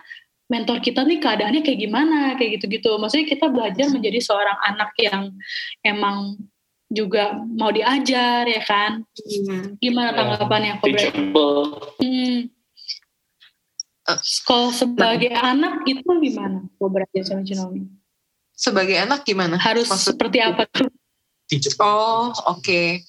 [0.45, 3.01] mentor kita nih keadaannya kayak gimana kayak gitu-gitu.
[3.01, 5.33] Maksudnya kita belajar menjadi seorang anak yang
[5.81, 6.37] emang
[6.85, 9.01] juga mau diajar ya kan.
[9.01, 9.73] Hmm.
[9.81, 10.89] Gimana Ya, tanggapannya kok
[11.97, 12.53] Hmm.
[14.45, 16.93] Kalau sebagai anak itu gimana kok
[17.25, 17.89] sama Cinomi?
[18.55, 19.59] Sebagai anak gimana?
[19.59, 20.87] Harus Maksud- seperti apa tuh?
[21.83, 23.03] Oh, oke.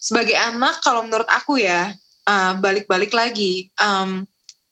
[0.00, 1.92] Sebagai anak, kalau menurut aku ya,
[2.24, 4.24] uh, balik-balik lagi, um,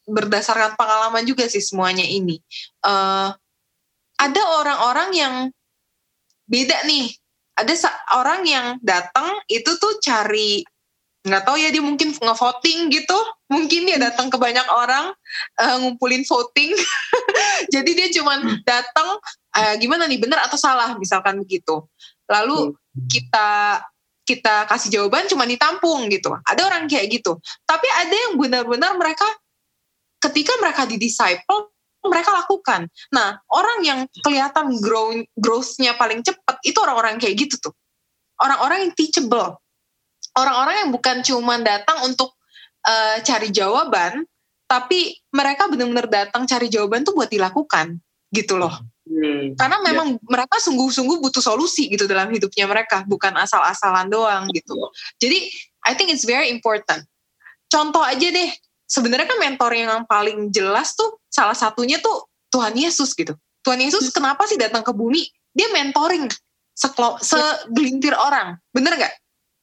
[0.09, 2.41] berdasarkan pengalaman juga sih semuanya ini.
[2.81, 3.35] Uh,
[4.17, 5.35] ada orang-orang yang
[6.49, 7.13] beda nih.
[7.59, 10.63] Ada sa- orang yang datang itu tuh cari
[11.27, 13.19] nggak tahu ya dia mungkin ngevoting gitu
[13.51, 15.13] mungkin dia datang ke banyak orang
[15.61, 16.73] uh, ngumpulin voting
[17.75, 19.19] jadi dia cuman datang
[19.57, 21.85] uh, gimana nih benar atau salah misalkan begitu
[22.29, 22.77] lalu
[23.09, 23.81] kita
[24.29, 26.29] kita kasih jawaban cuma ditampung gitu.
[26.45, 27.41] Ada orang kayak gitu.
[27.65, 29.25] Tapi ada yang benar-benar mereka
[30.21, 31.73] ketika mereka di disciple
[32.05, 32.87] mereka lakukan.
[33.11, 37.75] Nah, orang yang kelihatan grow growth-nya paling cepat itu orang-orang kayak gitu tuh.
[38.39, 39.59] Orang-orang yang teachable.
[40.37, 42.39] Orang-orang yang bukan cuma datang untuk
[42.87, 44.23] eh, cari jawaban,
[44.71, 47.99] tapi mereka benar-benar datang cari jawaban tuh buat dilakukan
[48.31, 48.71] gitu loh.
[49.09, 49.57] Hmm.
[49.57, 54.77] Karena memang mereka sungguh-sungguh butuh solusi gitu dalam hidupnya mereka, bukan asal-asalan doang gitu.
[55.17, 55.49] Jadi
[55.89, 57.09] I think it's very important.
[57.73, 58.53] Contoh aja deh,
[58.85, 63.33] sebenarnya kan mentor yang paling jelas tuh salah satunya tuh Tuhan Yesus gitu.
[63.65, 65.25] Tuhan Yesus kenapa sih datang ke bumi?
[65.57, 66.29] Dia mentoring
[66.77, 69.15] sekelo- segelintir orang, bener nggak?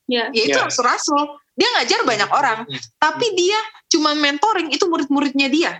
[0.09, 0.29] Ya.
[0.33, 0.65] Ya itu Ya.
[0.65, 1.37] rasul-rasul.
[1.55, 2.59] Dia ngajar banyak orang,
[2.99, 3.55] tapi dia
[3.87, 5.71] cuma mentoring itu murid-muridnya dia.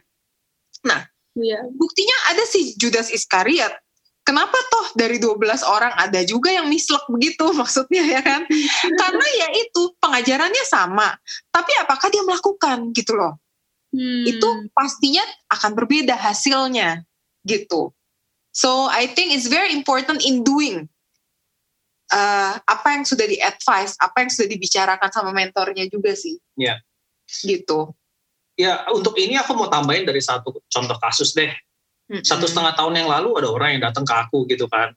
[0.88, 1.04] Nah,
[1.36, 1.64] yeah.
[1.76, 3.72] buktinya ada si Judas Iskariot.
[4.26, 5.38] Kenapa toh dari 12
[5.70, 8.42] orang ada juga yang mislek begitu maksudnya ya kan?
[8.98, 11.14] Karena ya itu pengajarannya sama,
[11.54, 13.38] tapi apakah dia melakukan gitu loh?
[13.94, 14.26] Hmm.
[14.26, 15.22] Itu pastinya
[15.54, 17.06] akan berbeda hasilnya
[17.46, 17.94] gitu.
[18.50, 20.90] So I think it's very important in doing
[22.10, 26.40] uh, apa yang sudah di advice, apa yang sudah dibicarakan sama mentornya juga sih.
[26.58, 26.82] Iya.
[27.30, 27.94] Gitu.
[28.56, 31.52] Ya untuk ini aku mau tambahin dari satu contoh kasus deh.
[32.08, 32.24] Mm-hmm.
[32.24, 34.96] Satu setengah tahun yang lalu ada orang yang datang ke aku gitu kan.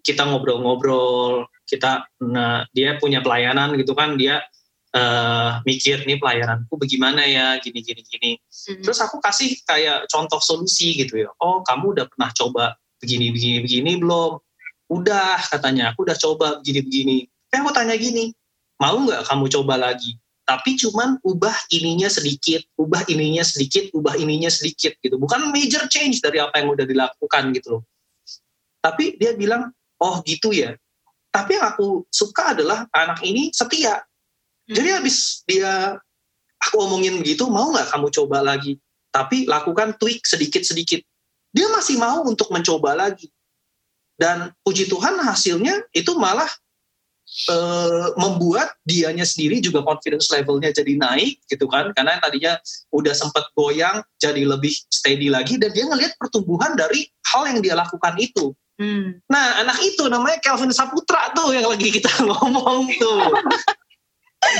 [0.00, 4.40] Kita ngobrol-ngobrol, kita nah dia punya pelayanan gitu kan, dia
[4.96, 8.30] uh, mikir nih pelayananku bagaimana ya gini gini gini.
[8.38, 8.82] Mm-hmm.
[8.86, 11.30] Terus aku kasih kayak contoh solusi gitu ya.
[11.42, 12.64] Oh kamu udah pernah coba
[13.02, 14.38] begini begini begini belum?
[14.90, 18.34] udah katanya aku udah coba begini-begini tapi aku tanya gini
[18.82, 20.18] mau nggak kamu coba lagi
[20.50, 25.14] tapi cuman ubah ininya sedikit ubah ininya sedikit ubah ininya sedikit gitu.
[25.14, 27.82] Bukan major change dari apa yang udah dilakukan gitu loh.
[28.82, 29.70] Tapi dia bilang
[30.02, 30.74] oh gitu ya.
[31.30, 34.02] Tapi yang aku suka adalah anak ini setia.
[34.66, 34.74] Hmm.
[34.74, 35.94] jadi habis dia
[36.58, 38.74] aku omongin begitu mau nggak kamu coba lagi?
[39.14, 41.06] Tapi lakukan tweak sedikit-sedikit.
[41.54, 43.30] Dia masih mau untuk mencoba lagi.
[44.18, 46.50] Dan puji Tuhan hasilnya itu malah
[47.48, 47.56] e,
[48.18, 51.94] membuat dianya sendiri juga confidence levelnya jadi naik gitu kan.
[51.94, 52.58] Karena tadinya
[52.94, 57.74] udah sempat goyang jadi lebih steady lagi dan dia ngelihat pertumbuhan dari hal yang dia
[57.78, 58.54] lakukan itu.
[58.80, 59.20] Hmm.
[59.28, 63.28] nah anak itu namanya Kelvin Saputra tuh yang lagi kita ngomong tuh.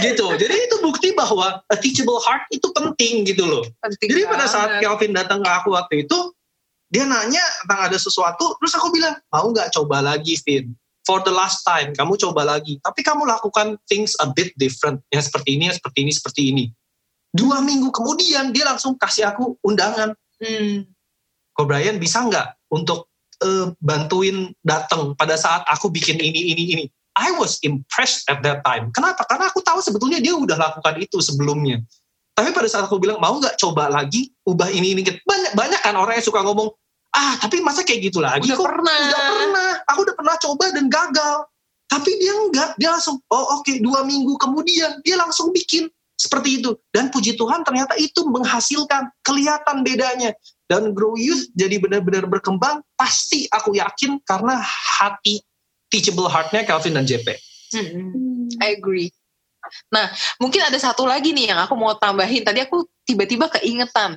[0.05, 0.27] Gitu.
[0.37, 3.65] Jadi itu bukti bahwa a teachable heart itu penting gitu loh.
[3.81, 6.37] Penting jadi pada saat Kelvin datang ke aku waktu itu
[6.91, 10.75] dia nanya tentang ada sesuatu terus aku bilang mau nggak coba lagi Vin
[11.11, 12.79] for the last time kamu coba lagi.
[12.79, 15.03] Tapi kamu lakukan things a bit different.
[15.11, 16.65] Ya seperti ini ya seperti ini seperti ini.
[17.35, 20.15] Dua minggu kemudian dia langsung kasih aku undangan.
[20.39, 20.87] Hmm.
[21.51, 23.11] Ko Brian bisa nggak untuk
[23.43, 26.85] uh, bantuin datang pada saat aku bikin ini ini ini?
[27.19, 28.95] I was impressed at that time.
[28.95, 29.27] Kenapa?
[29.27, 31.83] Karena aku tahu sebetulnya dia udah lakukan itu sebelumnya.
[32.39, 35.03] Tapi pada saat aku bilang mau nggak coba lagi ubah ini ini?
[35.27, 36.71] Banyak banyak kan orang yang suka ngomong
[37.11, 40.65] ah tapi masa kayak gitu lagi udah kok pernah udah pernah aku udah pernah coba
[40.71, 41.37] dan gagal
[41.91, 43.83] tapi dia enggak dia langsung oh oke okay.
[43.83, 49.83] dua minggu kemudian dia langsung bikin seperti itu dan puji Tuhan ternyata itu menghasilkan kelihatan
[49.83, 50.37] bedanya
[50.71, 54.61] dan grow youth jadi benar-benar berkembang pasti aku yakin karena
[55.01, 55.43] hati
[55.91, 57.27] teachable heartnya Calvin dan JP.
[57.75, 59.11] Hmm, I agree.
[59.91, 62.47] Nah, mungkin ada satu lagi nih yang aku mau tambahin.
[62.47, 64.17] Tadi aku tiba-tiba keingetan.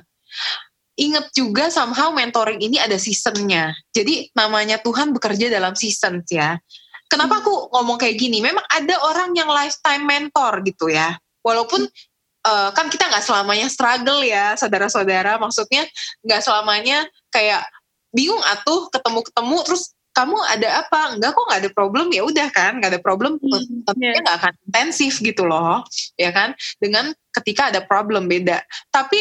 [0.94, 3.74] Ingat juga somehow mentoring ini ada seasonnya.
[3.90, 6.54] Jadi namanya Tuhan bekerja dalam season ya.
[7.10, 8.38] Kenapa aku ngomong kayak gini?
[8.38, 11.18] Memang ada orang yang lifetime mentor gitu ya.
[11.42, 11.84] Walaupun
[12.46, 15.36] uh, kan kita nggak selamanya struggle ya, saudara-saudara.
[15.42, 15.84] Maksudnya
[16.22, 17.66] nggak selamanya kayak
[18.14, 21.18] bingung atuh ketemu-ketemu terus kamu ada apa?
[21.18, 23.34] Enggak kok nggak ada problem ya udah kan, nggak ada problem.
[23.42, 24.22] Hmm, tapi yeah.
[24.22, 25.82] nggak akan intensif gitu loh,
[26.14, 26.54] ya kan?
[26.78, 28.62] Dengan ketika ada problem beda.
[28.94, 29.18] Tapi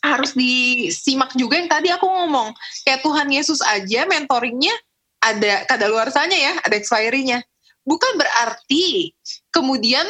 [0.00, 2.56] harus disimak juga yang tadi aku ngomong.
[2.84, 4.72] Kayak Tuhan Yesus aja mentoringnya
[5.20, 7.44] ada kadaluarsanya ya, ada expiry-nya.
[7.84, 9.12] Bukan berarti
[9.52, 10.04] kemudian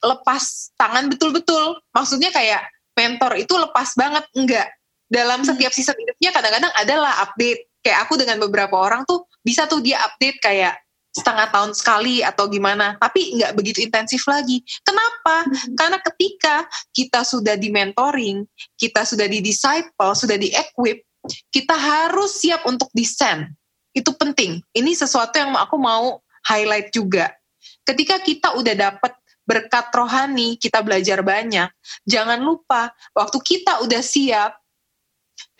[0.00, 1.80] lepas tangan betul-betul.
[1.92, 2.64] Maksudnya kayak
[2.96, 4.68] mentor itu lepas banget, enggak.
[5.08, 5.48] Dalam hmm.
[5.52, 10.00] setiap season hidupnya kadang-kadang adalah update kayak aku dengan beberapa orang tuh bisa tuh dia
[10.00, 10.80] update kayak
[11.14, 12.98] setengah tahun sekali atau gimana.
[12.98, 14.60] Tapi nggak begitu intensif lagi.
[14.82, 15.46] Kenapa?
[15.46, 15.74] Hmm.
[15.76, 18.44] karena ketika kita sudah di mentoring
[18.76, 21.00] kita sudah di disciple sudah di equip
[21.48, 23.48] kita harus siap untuk descend
[23.94, 24.60] itu penting.
[24.74, 27.32] Ini sesuatu yang aku mau highlight juga.
[27.86, 29.12] Ketika kita udah dapat
[29.44, 31.68] berkat rohani kita belajar banyak
[32.08, 34.56] jangan lupa waktu kita udah siap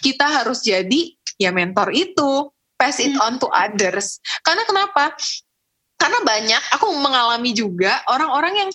[0.01, 2.51] kita harus jadi ya mentor itu.
[2.75, 3.23] Pass it hmm.
[3.23, 4.19] on to others.
[4.43, 5.15] Karena kenapa
[5.99, 8.71] karena banyak aku mengalami juga orang-orang yang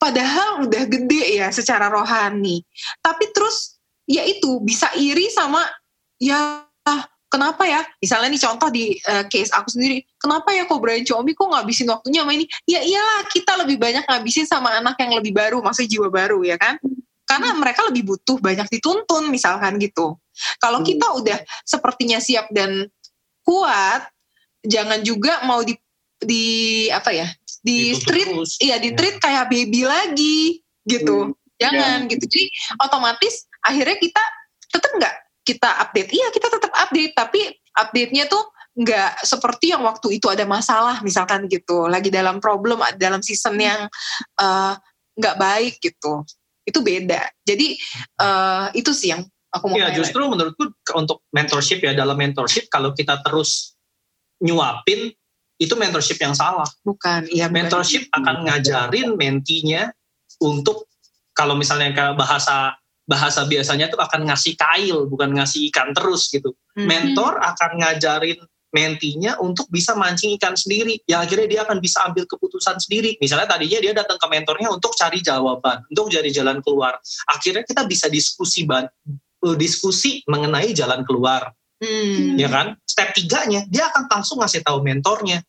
[0.00, 2.64] padahal udah gede ya secara rohani.
[3.04, 3.76] Tapi terus
[4.08, 5.60] ya itu bisa iri sama
[6.16, 6.64] ya
[7.30, 7.86] kenapa ya?
[8.02, 11.88] Misalnya nih contoh di uh, case aku sendiri kenapa ya kok Brian Comi kok ngabisin
[11.88, 12.44] waktunya sama ini?
[12.66, 16.58] Ya iyalah kita lebih banyak ngabisin sama anak yang lebih baru maksudnya jiwa baru ya
[16.58, 16.76] kan?
[17.28, 20.18] Karena mereka lebih butuh banyak dituntun misalkan gitu.
[20.58, 21.18] Kalau kita hmm.
[21.22, 22.90] udah sepertinya siap dan
[23.46, 24.10] kuat
[24.66, 25.78] jangan juga mau di
[26.20, 26.44] di
[26.92, 27.28] apa ya
[27.60, 28.52] di Ditutup street terus.
[28.60, 29.20] iya di treat ya.
[29.20, 30.40] kayak baby lagi
[30.84, 31.36] gitu hmm.
[31.60, 32.10] jangan ya.
[32.12, 32.46] gitu jadi
[32.80, 34.22] otomatis akhirnya kita
[34.70, 37.40] tetap nggak kita update iya kita tetap update tapi
[37.76, 43.20] update-nya tuh nggak seperti yang waktu itu ada masalah misalkan gitu lagi dalam problem dalam
[43.20, 43.90] season yang
[44.38, 44.74] uh,
[45.18, 46.22] nggak baik gitu
[46.64, 47.76] itu beda jadi
[48.22, 49.98] uh, itu sih yang Aku mau Ya highlight.
[49.98, 53.74] justru menurutku untuk mentorship ya dalam mentorship kalau kita terus
[54.38, 55.10] nyuapin
[55.60, 56.66] itu mentorship yang salah.
[56.80, 57.68] bukan, iya bukan.
[57.68, 59.92] Mentorship akan ngajarin mentinya
[60.40, 60.88] untuk
[61.36, 66.56] kalau misalnya ke bahasa bahasa biasanya tuh akan ngasih kail bukan ngasih ikan terus gitu.
[66.72, 66.88] Hmm.
[66.88, 71.02] Mentor akan ngajarin mentinya untuk bisa mancing ikan sendiri.
[71.04, 73.18] Yang akhirnya dia akan bisa ambil keputusan sendiri.
[73.18, 76.96] Misalnya tadinya dia datang ke mentornya untuk cari jawaban, untuk cari jalan keluar.
[77.28, 78.86] Akhirnya kita bisa diskusi ban
[79.44, 82.36] eh, diskusi mengenai jalan keluar, Hmm.
[82.36, 82.76] ya kan?
[82.84, 85.40] Step tiganya dia akan langsung ngasih tahu mentornya,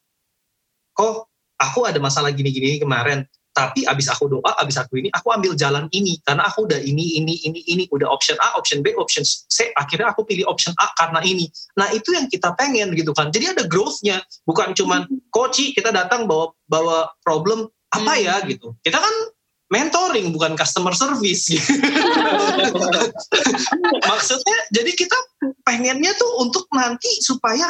[0.94, 5.54] kok aku ada masalah gini-gini kemarin, tapi abis aku doa, abis aku ini, aku ambil
[5.60, 9.28] jalan ini karena aku udah ini, ini, ini, ini, udah option A, option B, option
[9.28, 11.52] C, akhirnya aku pilih option A karena ini.
[11.76, 13.28] Nah itu yang kita pengen gitu kan.
[13.28, 15.04] Jadi ada growth-nya, bukan cuman
[15.36, 18.72] koci kita datang bawa bawa problem apa ya gitu.
[18.80, 19.16] Kita kan
[19.72, 21.76] mentoring bukan customer service gitu.
[24.12, 25.18] Maksudnya jadi kita
[25.68, 27.68] pengennya tuh untuk nanti supaya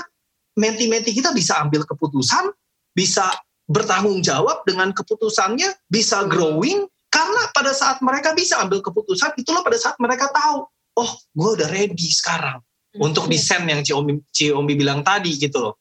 [0.58, 2.54] menti-menti kita bisa ambil keputusan,
[2.92, 3.32] bisa
[3.72, 9.76] bertanggung jawab dengan keputusannya, bisa growing karena pada saat mereka bisa ambil keputusan itulah pada
[9.76, 10.64] saat mereka tahu,
[10.96, 12.64] oh gue udah ready sekarang
[13.00, 15.76] untuk desain yang Ciomi, Ciomi bilang tadi gitu loh.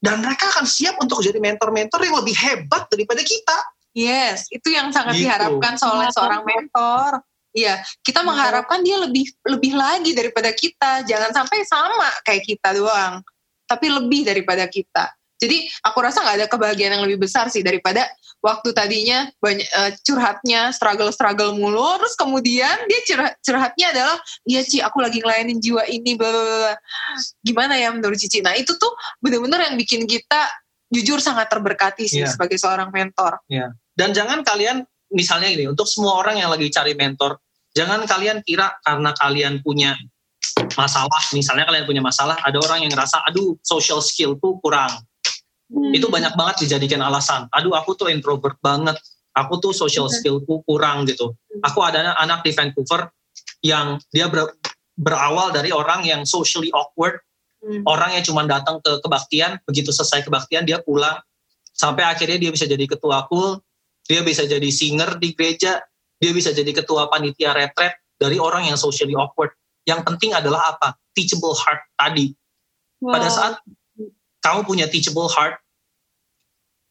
[0.00, 3.56] Dan mereka akan siap untuk jadi mentor-mentor yang lebih hebat daripada kita.
[3.96, 5.24] Yes, itu yang sangat Gitu.
[5.24, 7.24] diharapkan oleh seorang mentor.
[7.54, 11.06] Iya, kita mengharapkan dia lebih lebih lagi daripada kita.
[11.08, 13.24] Jangan sampai sama kayak kita doang,
[13.64, 15.14] tapi lebih daripada kita.
[15.40, 18.06] Jadi aku rasa nggak ada kebahagiaan yang lebih besar sih daripada
[18.38, 24.84] waktu tadinya banyak eh, curhatnya struggle-struggle mulu, terus kemudian dia curhat, curhatnya adalah, iya Ci,
[24.84, 26.74] aku lagi ngelayanin jiwa ini, bla bla bla."
[27.40, 28.44] Gimana ya menurut Cici?
[28.44, 30.48] Nah itu tuh bener-bener yang bikin kita
[30.92, 32.30] jujur sangat terberkati sih Iya.
[32.30, 33.40] sebagai seorang mentor.
[33.96, 37.40] Dan jangan kalian misalnya gini, untuk semua orang yang lagi cari mentor,
[37.74, 39.96] jangan kalian kira karena kalian punya
[40.78, 44.90] masalah, misalnya kalian punya masalah, ada orang yang ngerasa, aduh social skill tuh kurang.
[45.72, 45.92] Hmm.
[45.96, 47.48] Itu banyak banget dijadikan alasan.
[47.52, 49.00] Aduh aku tuh introvert banget,
[49.32, 50.14] aku tuh social Mhm.
[50.14, 51.32] skillku kurang gitu.
[51.64, 53.08] Aku ada anak di Vancouver
[53.64, 54.54] yang dia ber-
[54.94, 57.18] berawal dari orang yang socially awkward,
[57.64, 57.82] Hmm.
[57.88, 61.16] orang yang cuma datang ke kebaktian, begitu selesai kebaktian dia pulang,
[61.72, 63.58] sampai akhirnya dia bisa jadi ketua kul,
[64.04, 65.80] dia bisa jadi singer di gereja,
[66.20, 69.50] dia bisa jadi ketua panitia retret dari orang yang socially awkward.
[69.88, 70.94] Yang penting adalah apa?
[71.16, 72.36] Teachable heart tadi.
[73.00, 73.34] Pada Wow.
[73.34, 73.54] saat
[74.44, 75.56] kamu punya teachable heart,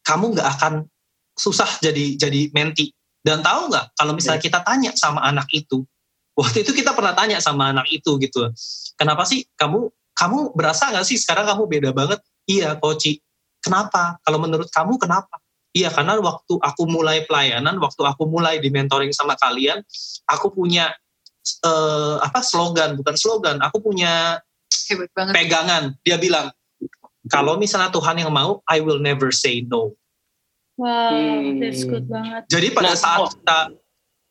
[0.02, 0.90] kamu nggak akan
[1.38, 2.90] susah jadi jadi menti.
[3.22, 5.86] Dan tahu nggak kalau misalnya kita tanya sama anak itu,
[6.34, 8.50] waktu itu kita pernah tanya sama anak itu gitu,
[8.98, 9.88] kenapa sih kamu
[10.18, 12.20] kamu berasa nggak sih sekarang kamu beda banget?
[12.44, 13.22] Iya, koci.
[13.64, 14.20] Kenapa?
[14.20, 15.40] Kalau menurut kamu kenapa?
[15.74, 19.82] Iya, karena waktu aku mulai pelayanan, waktu aku mulai di mentoring sama kalian,
[20.28, 20.92] aku punya
[21.64, 24.38] eh, apa slogan, bukan slogan, aku punya
[24.86, 25.32] Hebat banget.
[25.34, 25.84] pegangan.
[26.06, 26.52] Dia bilang,
[27.32, 29.96] kalau misalnya Tuhan yang mau, I will never say no.
[30.74, 31.62] Wow, Hmm.
[31.62, 32.50] that's good banget.
[32.50, 33.30] Jadi pada Nah, saat oh.
[33.30, 33.58] kita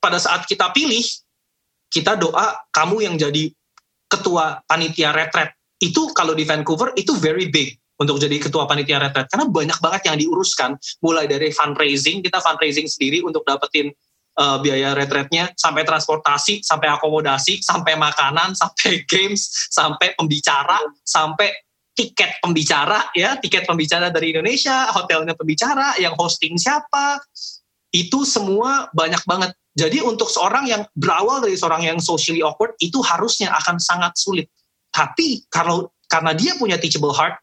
[0.04, 1.04] pada saat kita pilih,
[1.88, 3.48] kita doa kamu yang jadi
[4.12, 5.56] ketua panitia retret.
[5.80, 10.02] Itu kalau di Vancouver itu very big untuk jadi ketua panitia retret karena banyak banget
[10.12, 13.94] yang diuruskan mulai dari fundraising kita fundraising sendiri untuk dapetin
[14.42, 21.54] uh, biaya retretnya sampai transportasi sampai akomodasi sampai makanan sampai games sampai pembicara sampai
[21.94, 27.22] tiket pembicara ya tiket pembicara dari Indonesia hotelnya pembicara yang hosting siapa
[27.94, 29.54] itu semua banyak banget.
[29.78, 34.50] Jadi untuk seorang yang berawal dari seorang yang socially awkward itu harusnya akan sangat sulit.
[34.90, 37.38] Tapi kalau karena dia punya teachable heart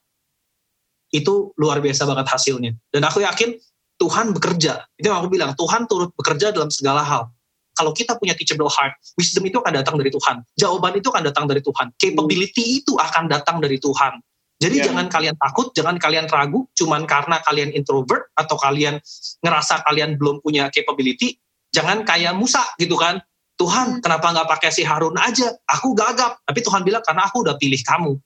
[1.10, 2.74] itu luar biasa banget hasilnya.
[2.90, 3.58] Dan aku yakin
[3.98, 4.86] Tuhan bekerja.
[4.94, 7.30] Itu yang aku bilang Tuhan turut bekerja dalam segala hal.
[7.74, 10.42] Kalau kita punya teachable heart wisdom itu akan datang dari Tuhan.
[10.58, 11.94] Jawaban itu akan datang dari Tuhan.
[11.94, 14.18] Capability itu akan datang dari Tuhan
[14.60, 14.84] jadi Ya.
[14.92, 19.00] jangan kalian takut jangan kalian ragu cuman karena kalian introvert atau kalian
[19.40, 21.40] ngerasa kalian belum punya capability
[21.74, 23.22] jangan kayak Musa gitu kan.
[23.56, 25.52] Tuhan kenapa nggak pakai si Harun aja?
[25.68, 26.40] Aku gagap.
[26.48, 28.16] Tapi Tuhan bilang karena aku udah pilih kamu.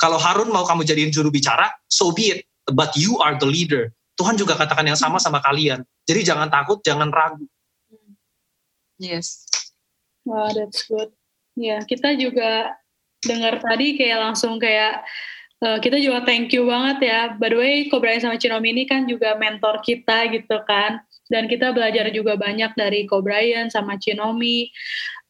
[0.00, 2.40] Kalau Harun mau kamu jadiin juru bicara so be it.
[2.64, 3.92] But you are the leader.
[4.16, 5.84] Tuhan juga katakan yang sama sama kalian.
[6.08, 7.44] Jadi jangan takut jangan ragu.
[8.96, 9.44] Yes.
[10.24, 11.12] Wah, that's good.
[11.60, 12.72] Ya, kita juga
[13.20, 15.04] dengar tadi kayak langsung kayak
[15.64, 17.20] eh, kita juga thank you banget ya.
[17.40, 21.00] By the way, Ko Brian sama Cinomi ini kan juga mentor kita gitu kan.
[21.32, 24.68] Dan kita belajar juga banyak dari Ko Brian sama Cinomi.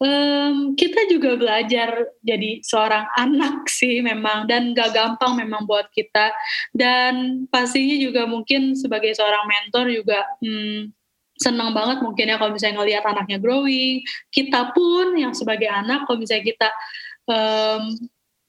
[0.03, 1.95] Em, kita juga belajar
[2.27, 6.35] jadi seorang anak sih memang dan gak gampang memang buat kita
[6.75, 10.91] dan pastinya juga mungkin sebagai seorang mentor juga hmm,
[11.39, 14.03] senang banget mungkin ya kalau misalnya ngelihat anaknya growing
[14.35, 16.69] kita pun yang sebagai anak kalau misalnya kita
[17.31, 17.95] um,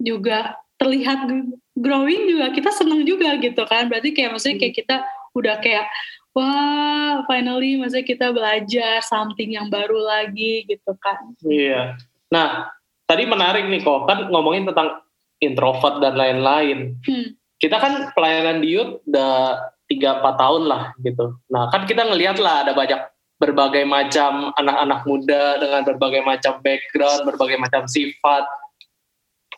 [0.01, 1.29] juga terlihat
[1.75, 3.91] growing juga kita seneng juga gitu kan.
[3.91, 4.95] Berarti kayak maksudnya kayak kita
[5.35, 5.85] udah kayak
[6.31, 11.35] wah finally maksudnya kita belajar something yang baru lagi gitu kan.
[11.43, 11.99] Iya.
[12.31, 12.71] Nah
[13.05, 15.03] tadi menarik nih kok kan ngomongin tentang
[15.43, 16.95] introvert dan lain-lain.
[17.05, 17.35] Hmm.
[17.55, 21.39] kita kan pelayanan di youth udah tiga empat tahun lah gitu.
[21.47, 22.99] Nah kan kita ngelihat lah ada banyak
[23.39, 28.43] berbagai macam anak-anak muda dengan berbagai macam background berbagai macam sifat.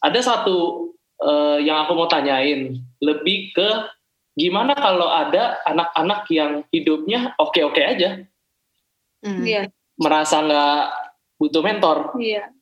[0.05, 3.69] Ada satu uh, yang aku mau tanyain lebih ke
[4.37, 8.21] gimana kalau ada anak-anak yang hidupnya oke-oke aja,
[9.25, 9.41] mm.
[9.41, 9.65] yeah.
[9.97, 10.83] merasa nggak
[11.41, 12.13] butuh mentor.
[12.21, 12.53] Yeah.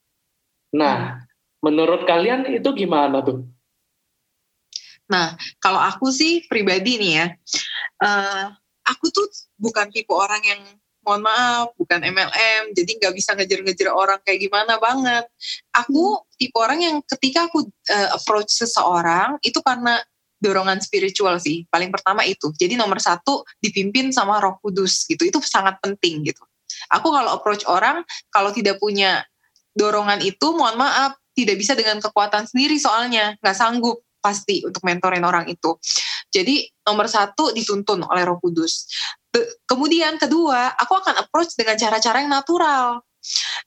[0.72, 1.12] Nah, mm.
[1.60, 3.43] menurut kalian itu gimana tuh?
[5.12, 7.28] Nah, kalau aku sih pribadi nih ya,
[8.01, 8.56] uh,
[8.88, 9.28] aku tuh
[9.60, 10.62] bukan tipe orang yang
[11.06, 15.26] mohon maaf bukan MLM jadi nggak bisa ngejar-ngejar orang kayak gimana banget.
[15.72, 16.26] Aku hmm.
[16.36, 20.01] tipe orang yang ketika aku uh, approach seseorang itu karena
[20.41, 22.51] dorongan spiritual sih paling pertama itu.
[22.58, 26.43] Jadi nomor satu dipimpin sama Roh Kudus gitu itu sangat penting gitu.
[26.91, 28.03] Aku kalau approach orang
[28.34, 29.24] kalau tidak punya
[29.76, 35.21] dorongan itu mohon maaf tidak bisa dengan kekuatan sendiri soalnya nggak sanggup pasti untuk mentorin
[35.21, 35.78] orang itu.
[36.34, 38.89] Jadi nomor satu dituntun oleh Roh Kudus.
[39.69, 43.05] Kemudian kedua, aku akan approach dengan cara-cara yang natural.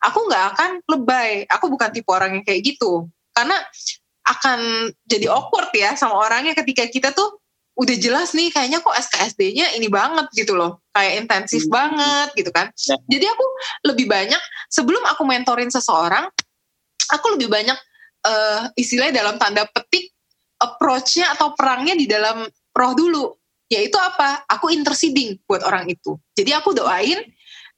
[0.03, 1.47] Aku nggak akan lebay.
[1.47, 3.07] Aku bukan tipe orang yang kayak gitu.
[3.31, 3.55] Karena
[4.27, 7.41] akan jadi awkward ya sama orangnya ketika kita tuh
[7.79, 10.83] udah jelas nih kayaknya kok SKSD-nya ini banget gitu loh.
[10.91, 11.73] Kayak intensif hmm.
[11.73, 12.75] banget gitu kan.
[12.75, 12.99] Ya.
[13.07, 13.47] Jadi aku
[13.87, 16.27] lebih banyak sebelum aku mentorin seseorang,
[17.15, 17.79] aku lebih banyak
[18.27, 20.11] uh, istilahnya dalam tanda petik
[20.59, 23.25] approach-nya atau perangnya di dalam roh dulu.
[23.69, 24.45] Yaitu apa?
[24.49, 26.17] Aku interceding buat orang itu.
[26.33, 27.21] Jadi aku doain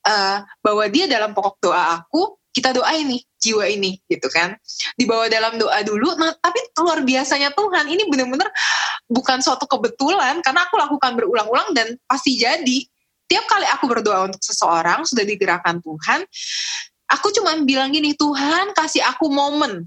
[0.07, 4.55] uh, bahwa dia dalam pokok doa aku, kita doain nih jiwa ini gitu kan.
[4.95, 6.15] Dibawa dalam doa dulu.
[6.19, 8.51] Nah, tapi luar biasanya Tuhan ini benar-benar
[9.11, 12.87] bukan suatu kebetulan karena aku lakukan berulang-ulang dan pasti jadi.
[13.31, 16.27] Tiap kali aku berdoa untuk seseorang sudah digerakkan Tuhan,
[17.15, 19.87] aku cuma bilang gini, Tuhan kasih aku momen.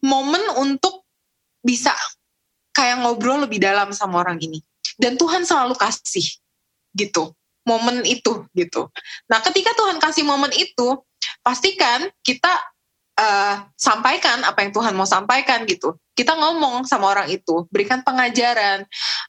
[0.00, 1.01] Momen untuk
[1.62, 1.94] bisa
[2.74, 4.60] kayak ngobrol lebih dalam sama orang ini.
[4.98, 6.26] Dan Tuhan selalu kasih
[6.92, 7.32] gitu.
[7.62, 8.90] Momen itu gitu.
[9.30, 10.98] Nah ketika Tuhan kasih momen itu
[11.46, 12.50] pastikan kita
[13.14, 15.94] uh, sampaikan apa yang Tuhan mau sampaikan gitu.
[16.12, 18.82] Kita ngomong sama orang itu berikan pengajaran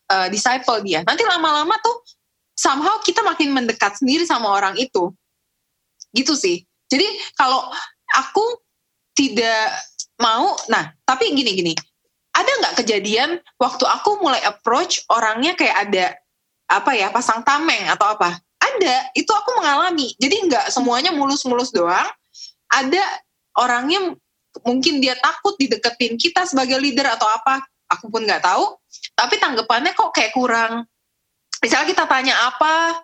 [0.09, 1.05] uh, disciple dia.
[1.05, 2.01] Nanti lama-lama tuh
[2.57, 5.13] somehow kita makin mendekat sendiri sama orang itu.
[6.09, 6.65] Gitu sih.
[6.89, 7.05] Jadi
[7.37, 7.69] kalau
[8.17, 8.45] aku
[9.13, 9.77] tidak
[10.17, 11.73] mau nah tapi gini gini
[12.33, 16.05] ada nggak kejadian waktu aku mulai approach orangnya kayak ada
[16.65, 18.41] apa ya pasang tameng atau apa?
[18.57, 20.17] Ada itu aku mengalami.
[20.17, 22.09] Jadi nggak semuanya mulus-mulus doang.
[22.73, 23.01] Ada
[23.61, 24.17] orangnya
[24.65, 27.61] mungkin dia takut dideketin kita sebagai leader atau apa
[27.93, 28.81] aku pun nggak tahu.
[29.13, 30.89] Tapi tanggapannya kok kayak kurang.
[31.61, 32.97] Misalnya kita tanya apa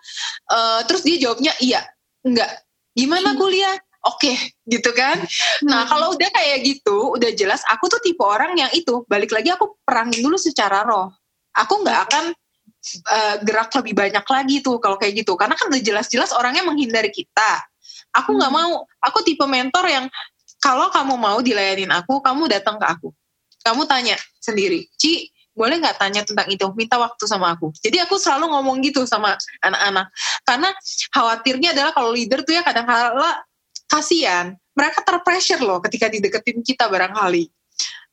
[0.49, 1.85] uh, terus dia jawabnya iya.
[2.25, 2.49] Enggak
[2.97, 3.39] gimana hmm.
[3.39, 3.75] kuliah
[4.09, 4.35] oke okay,
[4.65, 5.21] gitu kan.
[5.65, 5.89] Nah hmm.
[5.89, 9.77] kalau udah kayak gitu, udah jelas aku tuh tipe orang yang itu balik lagi aku
[9.85, 11.13] perangin dulu secara roh.
[11.53, 12.25] Aku nggak akan
[13.05, 17.13] uh, gerak lebih banyak lagi tuh kalau kayak gitu, karena kan udah jelas-jelas orangnya menghindari
[17.13, 17.61] kita.
[18.17, 18.59] Aku nggak hmm.
[18.59, 18.83] mau.
[19.05, 20.05] Aku tipe mentor yang
[20.59, 23.09] kalau kamu mau dilayanin aku, kamu datang ke aku.
[23.59, 25.29] Kamu tanya sendiri, Ci,
[25.59, 29.35] boleh nggak tanya tentang itu minta waktu sama aku jadi aku selalu ngomong gitu sama
[29.59, 30.07] anak-anak
[30.47, 30.69] karena
[31.11, 33.43] khawatirnya adalah kalau leader tuh ya kadang-kala
[33.89, 37.51] kasihan mereka terpressure loh ketika dideketin kita barangkali.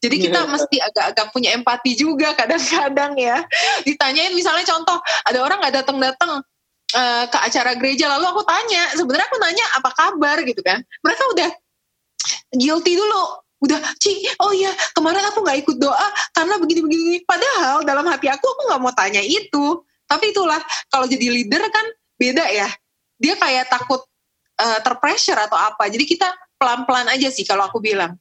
[0.02, 0.50] Jadi kita yeah.
[0.54, 3.44] mesti agak-agak punya empati juga kadang-kadang ya.
[3.86, 6.42] Ditanyain misalnya contoh ada orang nggak datang-datang
[6.96, 10.36] uh, ke acara gereja lalu aku tanya sebenarnya aku nanya apa kabar?
[10.42, 10.82] gitu kan.
[11.04, 11.50] Mereka udah
[12.56, 13.24] guilty dulu.
[13.56, 17.24] Udah Ci, oh iya kemarin aku nggak ikut doa karena begini-begini.
[17.24, 19.80] Padahal dalam hati aku aku nggak mau tanya itu.
[20.06, 20.60] Tapi itulah
[20.92, 21.86] kalau jadi leader kan
[22.20, 22.68] beda ya.
[23.16, 24.04] Dia kayak takut
[24.60, 25.88] uh, terpressure atau apa.
[25.88, 28.16] Jadi kita pelan-pelan aja sih kalau aku bilang.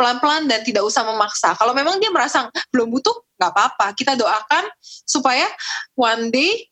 [0.00, 1.52] Pelan-pelan dan tidak usah memaksa.
[1.60, 3.92] Kalau memang dia merasa belum butuh, nggak apa-apa.
[3.92, 4.64] Kita doakan
[5.04, 5.44] supaya
[5.92, 6.64] one day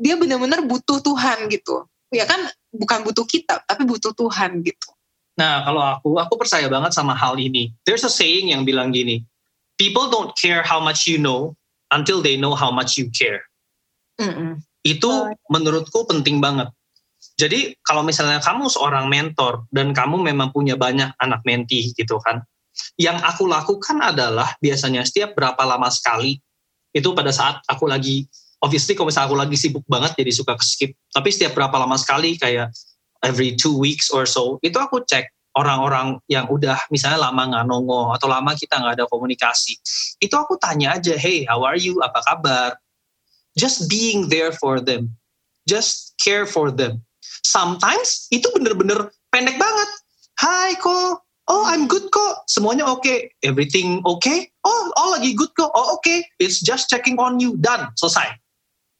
[0.00, 1.84] dia benar-benar butuh Tuhan gitu.
[2.08, 2.40] Ya kan
[2.72, 4.88] bukan butuh kita, tapi butuh Tuhan gitu.
[5.36, 7.76] Nah, kalau aku, aku percaya banget sama hal ini.
[7.84, 9.28] There's a saying yang bilang gini,
[9.76, 11.56] people don't care how much you know
[11.92, 13.44] until they know how much you care.
[14.16, 14.52] Mm -mm.
[14.84, 16.72] Itu menurutku penting banget.
[17.40, 22.44] Jadi kalau misalnya kamu seorang mentor dan kamu memang punya banyak anak menti gitu kan,
[23.00, 26.36] yang aku lakukan adalah biasanya setiap berapa lama sekali
[26.92, 28.28] itu pada saat aku lagi
[28.60, 32.34] obviously kalau misalnya aku lagi sibuk banget jadi suka skip tapi setiap berapa lama sekali
[32.34, 32.70] kayak
[33.22, 38.14] every two weeks or so itu aku cek orang-orang yang udah misalnya lama nggak nongol
[38.14, 39.74] atau lama kita nggak ada komunikasi,
[40.22, 41.98] itu aku tanya aja, hey, how are you?
[41.98, 42.70] Apa kabar?
[43.58, 45.18] Just being there for them,
[45.66, 47.02] just care for them.
[47.44, 49.90] Sometimes itu bener-bener pendek banget.
[50.40, 53.28] Hai kok, oh I'm good kok, semuanya oke, okay.
[53.44, 54.48] everything okay?
[54.64, 56.24] Oh, oh lagi good kok, oh oke, okay.
[56.40, 58.40] it's just checking on you, done, selesai.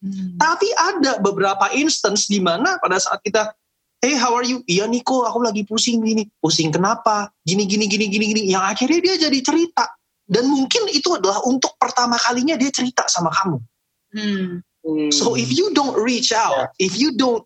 [0.00, 0.36] Hmm.
[0.36, 3.52] Tapi ada beberapa instance di mana pada saat kita
[4.00, 4.64] hey how are you?
[4.64, 6.24] Iya Niko, aku lagi pusing gini.
[6.40, 7.28] Pusing kenapa?
[7.44, 8.42] Gini, gini, gini, gini, gini.
[8.48, 9.84] Yang akhirnya dia jadi cerita.
[10.24, 13.58] Dan mungkin itu adalah untuk pertama kalinya dia cerita sama kamu.
[14.16, 14.64] Hmm.
[15.12, 16.88] So if you don't reach out, yeah.
[16.88, 17.44] if you don't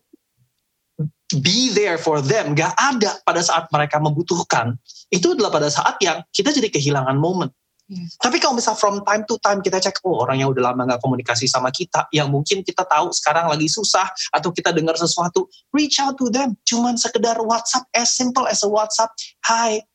[1.41, 4.77] be there for them, gak ada pada saat mereka membutuhkan,
[5.09, 7.49] itu adalah pada saat yang kita jadi kehilangan momen.
[7.85, 8.17] Yes.
[8.17, 11.01] Tapi kalau misal from time to time kita cek, oh orang yang udah lama nggak
[11.05, 16.01] komunikasi sama kita, yang mungkin kita tahu sekarang lagi susah, atau kita dengar sesuatu, reach
[16.01, 16.57] out to them.
[16.65, 19.13] Cuman sekedar WhatsApp, as simple as a WhatsApp,
[19.45, 19.85] Hi,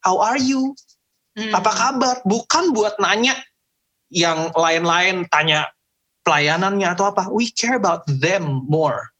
[0.00, 0.72] how are you?
[1.36, 1.52] Hmm.
[1.52, 2.24] Apa kabar?
[2.24, 3.36] Bukan buat nanya
[4.08, 5.68] yang lain-lain, tanya
[6.24, 7.28] pelayanannya atau apa.
[7.28, 9.12] We care about them more.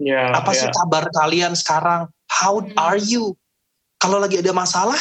[0.00, 0.60] Yeah, apa yeah.
[0.64, 2.08] sih kabar kalian sekarang?
[2.26, 2.72] How hmm.
[2.80, 3.36] are you?
[4.00, 4.96] Kalau lagi ada masalah,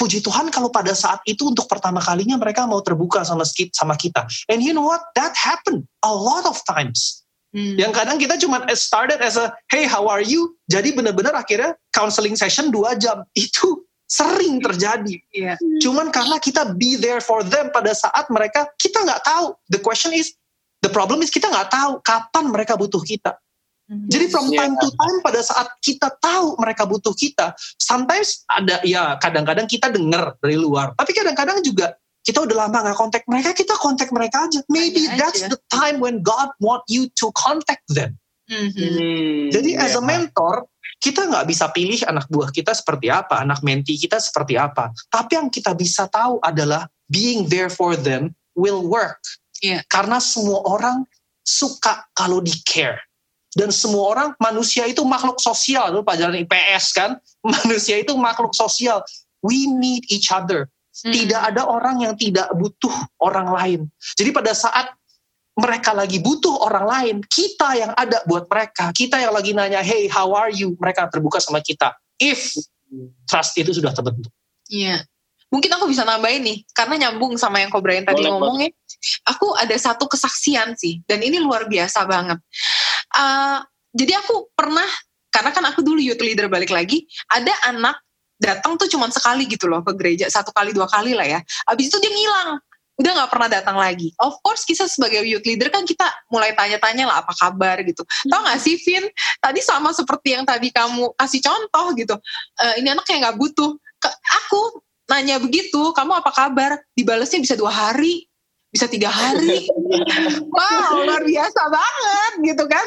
[0.00, 4.24] puji Tuhan kalau pada saat itu untuk pertama kalinya mereka mau terbuka sama sama kita.
[4.48, 5.04] And you know what?
[5.12, 7.20] That happened a lot of times.
[7.52, 7.76] Hmm.
[7.76, 10.56] Yang kadang kita cuma started as a hey how are you?
[10.72, 15.20] Jadi benar-benar akhirnya counseling session dua jam itu sering terjadi.
[15.36, 15.60] Yeah.
[15.84, 19.52] Cuman karena kita be there for them pada saat mereka kita nggak tahu.
[19.68, 20.32] The question is
[20.80, 23.36] the problem is kita nggak tahu kapan mereka butuh kita.
[23.90, 29.18] Jadi from time to time pada saat kita tahu mereka butuh kita, sometimes ada ya
[29.18, 33.74] kadang-kadang kita dengar dari luar, tapi kadang-kadang juga kita udah lama nggak kontak mereka, kita
[33.82, 34.62] kontak mereka aja.
[34.70, 35.50] Maybe that's aja.
[35.50, 38.14] the time when God want you to contact them.
[38.46, 39.50] Mm-hmm.
[39.50, 40.70] Jadi as a mentor,
[41.02, 44.94] kita nggak bisa pilih anak buah kita seperti apa, anak menti kita seperti apa.
[45.10, 49.18] Tapi yang kita bisa tahu adalah being there for them will work.
[49.58, 49.82] Yeah.
[49.90, 51.10] Karena semua orang
[51.42, 53.09] suka kalau di care
[53.58, 55.90] dan semua orang manusia itu makhluk sosial.
[55.90, 57.10] Itu pelajaran IPS kan?
[57.42, 59.02] Manusia itu makhluk sosial.
[59.42, 60.70] We need each other.
[60.90, 61.14] Hmm.
[61.14, 62.92] tidak ada orang yang tidak butuh
[63.22, 63.80] orang lain.
[64.18, 64.90] Jadi pada saat
[65.56, 68.92] mereka lagi butuh orang lain kita yang ada buat mereka.
[68.92, 70.76] Kita yang lagi nanya hey how are you?
[70.76, 71.94] Mereka terbuka sama kita.
[72.18, 72.52] If
[73.24, 74.34] trust itu sudah terbentuk.
[74.66, 74.98] Iya.
[74.98, 75.00] Yeah.
[75.50, 78.70] mungkin aku bisa nambahin nih karena nyambung sama yang Ko Brian tadi ngomongnya
[79.26, 82.38] aku ada satu kesaksian sih dan ini luar biasa banget
[83.16, 83.58] uh,
[83.94, 84.86] jadi aku pernah
[85.30, 87.98] karena kan aku dulu youth leader balik lagi ada anak
[88.40, 91.92] datang tuh cuma sekali gitu loh ke gereja satu kali dua kali lah ya abis
[91.92, 92.58] itu dia ngilang
[93.00, 94.12] udah nggak pernah datang lagi.
[94.20, 98.04] Of course kita sebagai youth leader kan kita mulai tanya-tanya lah apa kabar gitu.
[98.04, 98.28] Hmm.
[98.28, 99.08] Tau gak sih Vin,
[99.40, 102.14] tadi sama seperti yang tadi kamu kasih contoh gitu.
[102.60, 103.72] Uh, ini anak kayak nggak butuh.
[103.96, 106.76] Ke, aku nanya begitu, kamu apa kabar?
[106.92, 108.28] Dibalesnya bisa dua hari,
[108.70, 109.66] bisa tiga hari.
[110.46, 112.86] Wow luar biasa banget gitu kan.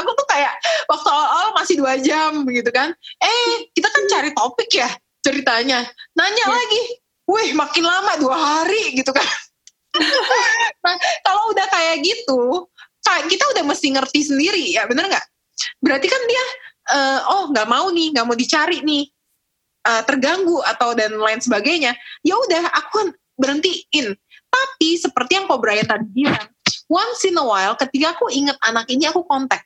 [0.00, 0.56] Aku tuh kayak
[0.88, 2.96] waktu awal-awal masih dua jam gitu kan.
[3.20, 4.88] Eh kita kan cari topik ya
[5.20, 5.84] ceritanya.
[6.16, 6.50] Nanya ya.
[6.50, 6.82] lagi
[7.28, 9.28] wih makin lama dua hari gitu kan.
[10.80, 12.66] Nah kalau udah kayak gitu
[13.28, 15.26] kita udah mesti ngerti sendiri ya bener nggak?
[15.84, 16.44] Berarti kan dia
[16.96, 19.04] uh, oh nggak mau nih nggak mau dicari nih
[19.84, 21.92] uh, terganggu atau dan lain sebagainya.
[22.24, 24.16] Ya udah aku berhentiin
[24.52, 26.46] tapi seperti yang Ko Brian tadi bilang,
[26.92, 29.64] once in a while ketika aku inget anak ini aku kontak.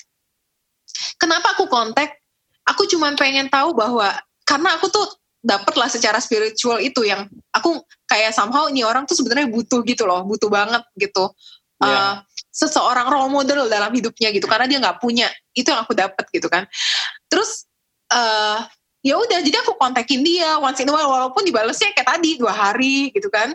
[1.19, 2.23] Kenapa aku kontak?
[2.67, 4.15] Aku cuma pengen tahu bahwa
[4.47, 5.07] karena aku tuh
[5.43, 10.07] dapet lah secara spiritual itu yang aku kayak somehow ini orang tuh sebenarnya butuh gitu
[10.07, 11.31] loh, butuh banget gitu.
[11.77, 11.93] Yeah.
[11.93, 12.15] Uh,
[12.57, 16.49] seseorang role model dalam hidupnya gitu karena dia nggak punya itu yang aku dapet gitu
[16.49, 16.65] kan
[17.29, 17.69] terus
[18.09, 18.65] uh,
[19.05, 22.57] ya udah jadi aku kontakin dia once in a while walaupun dibalesnya kayak tadi dua
[22.57, 23.53] hari gitu kan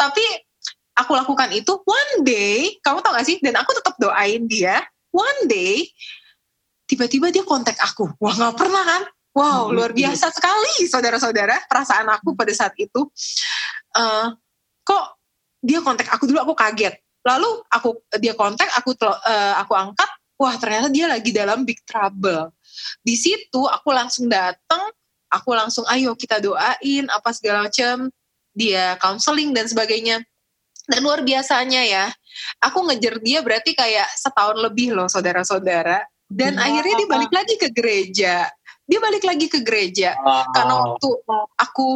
[0.00, 0.24] tapi
[0.98, 3.38] aku lakukan itu one day kamu tau gak sih?
[3.38, 4.82] Dan aku tetap doain dia
[5.14, 5.86] one day
[6.88, 8.10] tiba-tiba dia kontak aku.
[8.18, 9.02] Wah nggak pernah kan?
[9.36, 10.10] Wow hmm, luar iya.
[10.10, 13.06] biasa sekali saudara-saudara perasaan aku pada saat itu.
[13.94, 14.34] Uh,
[14.82, 15.20] kok
[15.62, 16.98] dia kontak aku dulu aku kaget.
[17.22, 22.50] Lalu aku dia kontak aku uh, aku angkat wah ternyata dia lagi dalam big trouble.
[23.04, 24.90] Di situ aku langsung datang
[25.28, 28.08] aku langsung ayo kita doain apa segala macam
[28.56, 30.24] dia counseling dan sebagainya
[30.88, 32.04] dan luar biasanya ya,
[32.64, 36.00] aku ngejar dia berarti kayak setahun lebih loh saudara-saudara.
[36.28, 36.64] Dan wow.
[36.64, 38.48] akhirnya dia balik lagi ke gereja.
[38.88, 40.16] Dia balik lagi ke gereja.
[40.16, 40.48] Wow.
[40.56, 41.08] Karena waktu
[41.60, 41.88] aku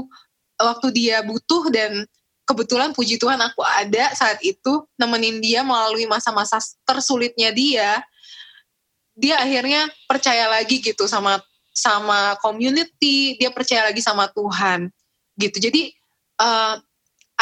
[0.60, 2.04] waktu dia butuh dan
[2.44, 8.04] kebetulan puji Tuhan aku ada saat itu nemenin dia melalui masa-masa tersulitnya dia.
[9.16, 11.40] Dia akhirnya percaya lagi gitu sama
[11.72, 14.92] sama community, dia percaya lagi sama Tuhan
[15.40, 15.56] gitu.
[15.56, 15.96] Jadi
[16.40, 16.76] uh,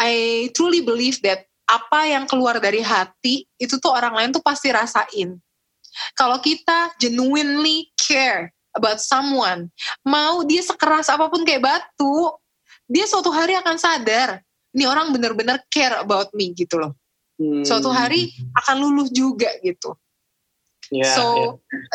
[0.00, 4.72] I truly believe that apa yang keluar dari hati itu tuh orang lain tuh pasti
[4.72, 5.38] rasain.
[6.16, 9.68] Kalau kita genuinely care about someone,
[10.02, 12.32] mau dia sekeras apa pun kayak batu,
[12.90, 14.42] dia suatu hari akan sadar,
[14.74, 16.94] ini orang benar-benar care about me gitu loh.
[17.38, 17.62] Hmm.
[17.62, 18.30] Suatu hari
[18.64, 19.94] akan luluh juga gitu.
[20.90, 21.24] Yeah, so,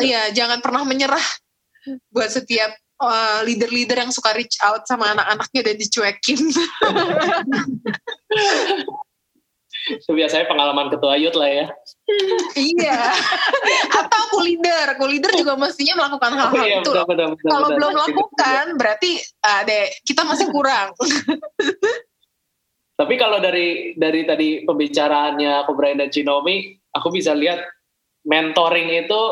[0.00, 0.24] ya yeah.
[0.32, 1.26] jangan pernah menyerah
[2.14, 6.40] buat setiap uh, leader-leader yang suka reach out sama anak-anaknya dan dicuekin.
[9.86, 11.66] Itu biasanya pengalaman ketua youth lah ya.
[12.58, 13.14] iya.
[13.94, 14.98] Atau aku leader.
[14.98, 16.90] Aku leader juga mestinya melakukan hal-hal oh, iya, itu.
[17.46, 20.90] Kalau belum melakukan berarti uh, deh, kita masih kurang.
[22.98, 27.62] Tapi kalau dari dari tadi pembicaraannya aku Brian dan Cinomi, aku bisa lihat
[28.26, 29.22] mentoring itu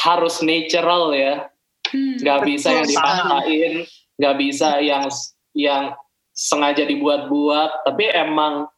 [0.00, 1.49] harus natural ya
[1.90, 3.72] hmm, nggak bisa yang dipaksain
[4.20, 5.04] nggak bisa yang
[5.56, 5.84] yang
[6.32, 8.70] sengaja dibuat-buat tapi emang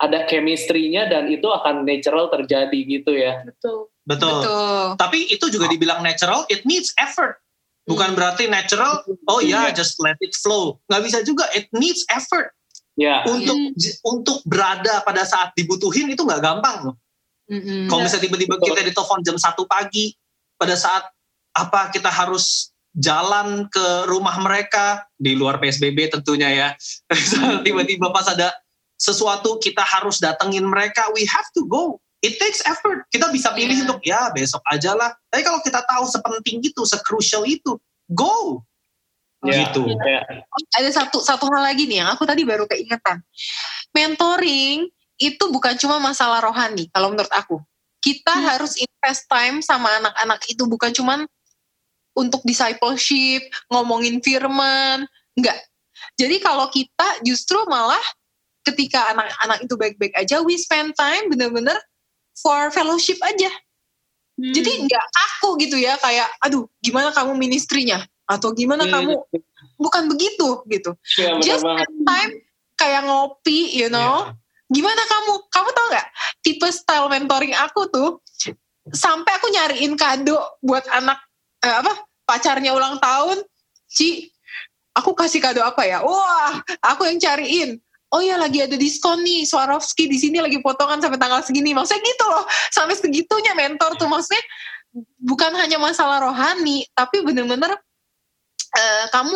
[0.00, 4.84] ada chemistry-nya dan itu akan natural terjadi gitu ya betul betul, betul.
[4.98, 7.38] tapi itu juga dibilang natural it needs effort
[7.86, 8.18] bukan hmm.
[8.18, 12.50] berarti natural oh ya yeah, just let it flow nggak bisa juga it needs effort
[12.98, 13.30] ya yeah.
[13.30, 14.08] untuk hmm.
[14.08, 16.96] untuk berada pada saat dibutuhin itu nggak gampang loh
[17.44, 17.92] Mm-hmm.
[17.92, 20.16] Kalau misalnya tiba-tiba kita ditelepon jam satu pagi,
[20.56, 21.04] pada saat
[21.54, 26.68] apa kita harus jalan ke rumah mereka di luar PSBB tentunya ya.
[27.66, 28.54] Tiba-tiba pas ada
[28.94, 31.98] sesuatu kita harus datengin mereka, we have to go.
[32.24, 33.04] It takes effort.
[33.12, 33.84] Kita bisa pilih yeah.
[33.84, 35.12] untuk ya besok aja lah.
[35.28, 37.76] Tapi kalau kita tahu sepenting itu, sekrusial itu,
[38.08, 38.64] go.
[39.44, 39.68] Yeah.
[39.68, 39.92] Gitu.
[39.92, 40.24] Yeah.
[40.80, 43.20] Ada satu satu hal lagi nih yang aku tadi baru keingetan.
[43.92, 44.88] Mentoring
[45.20, 47.60] itu bukan cuma masalah rohani kalau menurut aku.
[48.00, 48.44] Kita hmm.
[48.48, 51.28] harus invest time sama anak-anak itu bukan cuma
[52.14, 55.58] untuk discipleship, ngomongin firman, enggak.
[56.14, 58.00] Jadi kalau kita justru malah
[58.64, 61.76] ketika anak-anak itu baik-baik aja, we spend time bener-bener
[62.38, 63.50] for fellowship aja.
[64.34, 64.54] Hmm.
[64.54, 68.92] Jadi enggak aku gitu ya kayak, aduh gimana kamu ministrinya atau gimana hmm.
[68.94, 69.12] kamu
[69.78, 70.90] bukan begitu gitu.
[71.20, 72.32] Ya, Just spend time
[72.78, 74.30] kayak ngopi, you know.
[74.30, 74.42] Yeah.
[74.72, 75.32] Gimana kamu?
[75.52, 76.08] Kamu tau nggak
[76.40, 78.18] tipe style mentoring aku tuh
[78.90, 81.20] sampai aku nyariin kado buat anak
[81.64, 81.92] eh, apa
[82.28, 83.40] pacarnya ulang tahun,
[83.88, 84.28] Ci,
[84.92, 86.04] aku kasih kado apa ya?
[86.04, 87.80] Wah, aku yang cariin.
[88.14, 91.74] Oh ya lagi ada diskon nih Swarovski di sini lagi potongan sampai tanggal segini.
[91.74, 94.38] Maksudnya gitu loh, sampai segitunya mentor tuh maksudnya
[95.18, 97.74] bukan hanya masalah rohani, tapi bener-bener
[98.78, 99.34] uh, kamu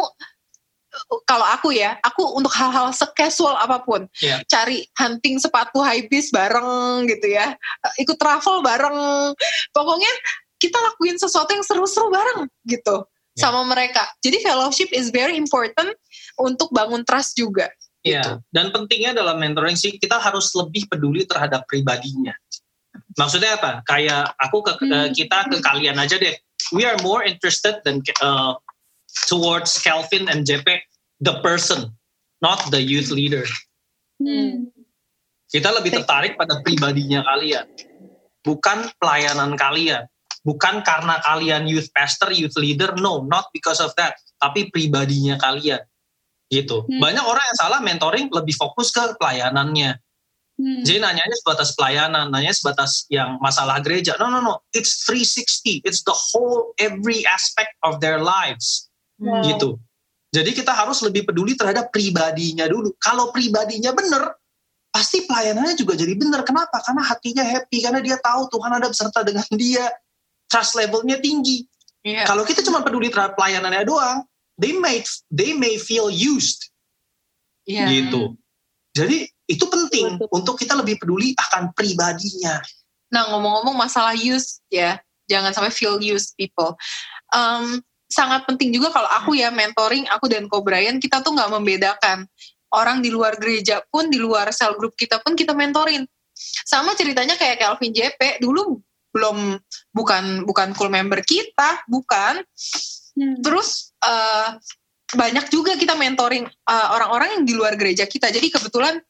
[1.28, 4.40] kalau aku ya, aku untuk hal-hal secasual apa pun, yeah.
[4.48, 7.54] cari hunting sepatu high beast bareng gitu ya,
[8.00, 9.34] ikut travel bareng,
[9.74, 10.10] pokoknya
[10.58, 13.40] kita lakuin sesuatu yang seru-seru bareng gitu yeah.
[13.40, 14.04] sama mereka.
[14.20, 15.94] Jadi fellowship is very important
[16.36, 17.70] untuk bangun trust juga.
[18.02, 18.22] Iya.
[18.22, 18.32] Gitu.
[18.50, 22.34] Dan pentingnya dalam mentoring sih kita harus lebih peduli terhadap pribadinya.
[23.14, 23.82] Maksudnya apa?
[23.86, 25.14] Kayak aku ke hmm.
[25.14, 26.34] kita ke kalian aja deh.
[26.74, 28.58] We are more interested than uh,
[29.30, 30.66] towards Kelvin and JP
[31.22, 31.94] the person,
[32.42, 33.46] not the youth leader.
[34.18, 34.70] Hmm.
[35.48, 37.64] Kita lebih tertarik pada pribadinya kalian,
[38.44, 40.04] bukan pelayanan kalian
[40.48, 45.84] bukan karena kalian youth pastor, youth leader, no, not because of that, tapi pribadinya kalian.
[46.48, 46.88] Gitu.
[46.88, 47.00] Hmm.
[47.04, 50.00] Banyak orang yang salah mentoring lebih fokus ke pelayanannya.
[50.56, 50.82] Hmm.
[50.88, 54.16] Jadi nanyanya sebatas pelayanan, nanya sebatas yang masalah gereja.
[54.16, 54.64] No, no, no.
[54.72, 55.84] It's 360.
[55.84, 58.88] It's the whole, every aspect of their lives.
[59.20, 59.44] Wow.
[59.44, 59.76] Gitu.
[60.32, 62.96] Jadi kita harus lebih peduli terhadap pribadinya dulu.
[62.96, 64.32] Kalau pribadinya benar,
[64.88, 66.40] pasti pelayanannya juga jadi benar.
[66.48, 66.80] Kenapa?
[66.80, 69.84] Karena hatinya happy, karena dia tahu Tuhan ada beserta dengan dia
[70.48, 71.64] trust levelnya tinggi.
[72.02, 72.24] Yeah.
[72.24, 74.24] Kalau kita cuma peduli terhadap pelayanannya doang,
[74.56, 76.72] they may they may feel used.
[77.68, 77.88] Yeah.
[77.92, 78.34] Gitu.
[78.96, 80.28] Jadi itu penting Betul.
[80.32, 82.58] untuk kita lebih peduli akan pribadinya.
[83.12, 86.76] Nah ngomong-ngomong masalah use ya, jangan sampai feel used people.
[87.32, 91.52] Um, sangat penting juga kalau aku ya mentoring aku dan Ko Brian kita tuh nggak
[91.52, 92.24] membedakan
[92.72, 96.08] orang di luar gereja pun di luar sel group kita pun kita mentorin
[96.64, 98.80] sama ceritanya kayak Kelvin JP dulu
[99.12, 99.56] belum
[99.92, 102.44] bukan bukan full member kita bukan
[103.16, 103.40] hmm.
[103.40, 104.56] terus uh,
[105.16, 109.00] banyak juga kita mentoring uh, orang-orang yang di luar gereja kita jadi kebetulan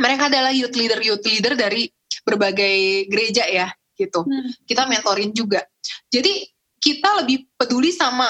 [0.00, 1.88] mereka adalah youth leader youth leader dari
[2.20, 4.68] berbagai gereja ya gitu hmm.
[4.68, 5.64] kita mentoring juga
[6.12, 6.44] jadi
[6.80, 8.28] kita lebih peduli sama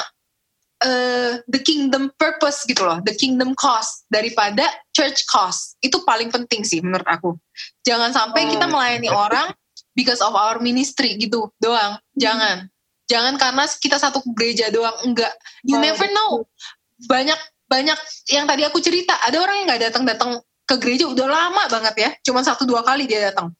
[0.84, 4.64] uh, the kingdom purpose gitu loh, the kingdom cause daripada
[4.96, 5.76] church cause.
[5.78, 7.36] Itu paling penting sih menurut aku.
[7.84, 9.52] Jangan sampai kita oh, melayani orang
[9.94, 11.98] because of our ministry gitu doang.
[12.16, 12.68] Jangan.
[13.10, 15.34] jangan karena kita satu gereja doang enggak.
[15.66, 16.46] You Oh, never know.
[17.10, 17.34] Banyak
[17.66, 17.98] banyak
[18.30, 19.18] yang tadi aku cerita.
[19.26, 20.30] Ada orang yang nggak datang datang
[20.62, 22.10] ke gereja udah lama banget ya.
[22.22, 23.50] Cuma satu dua kali dia datang.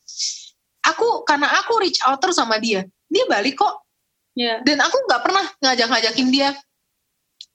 [0.87, 3.75] Aku karena aku reach out terus sama dia dia balik kok.
[4.39, 4.63] Ya.
[4.63, 6.55] dan aku nggak pernah ngajak-ngajakin dia.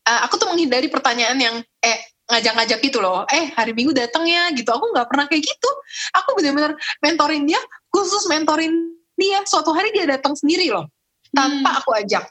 [0.06, 1.98] Eh, aku tuh menghindari pertanyaan yang eh
[2.28, 3.24] ngajak-ngajak gitu loh.
[3.32, 4.68] Eh hari minggu datang ya gitu.
[4.70, 5.70] Aku nggak pernah kayak gitu.
[6.20, 7.58] Aku benar-benar mentorin dia
[7.96, 8.76] khusus mentorin
[9.16, 10.91] dia suatu hari dia datang sendiri loh
[11.32, 12.28] tanpa aku ajak.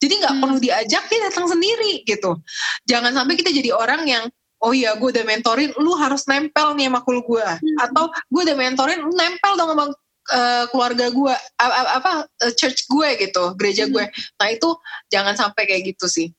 [0.00, 0.40] Jadi nggak Hmm.
[0.40, 2.40] perlu diajak dia datang sendiri gitu.
[2.88, 4.24] Jangan sampai kita jadi orang yang
[4.64, 7.44] oh iya gue udah mentorin lu harus nempel nih sama kul gue
[7.84, 9.84] atau gue udah mentorin lu nempel dong sama
[10.24, 12.12] eh, keluarga gue a- a- apa
[12.48, 14.08] eh, church gue gitu gereja gue
[14.40, 14.72] nah itu
[15.12, 16.32] jangan sampai kayak gitu sih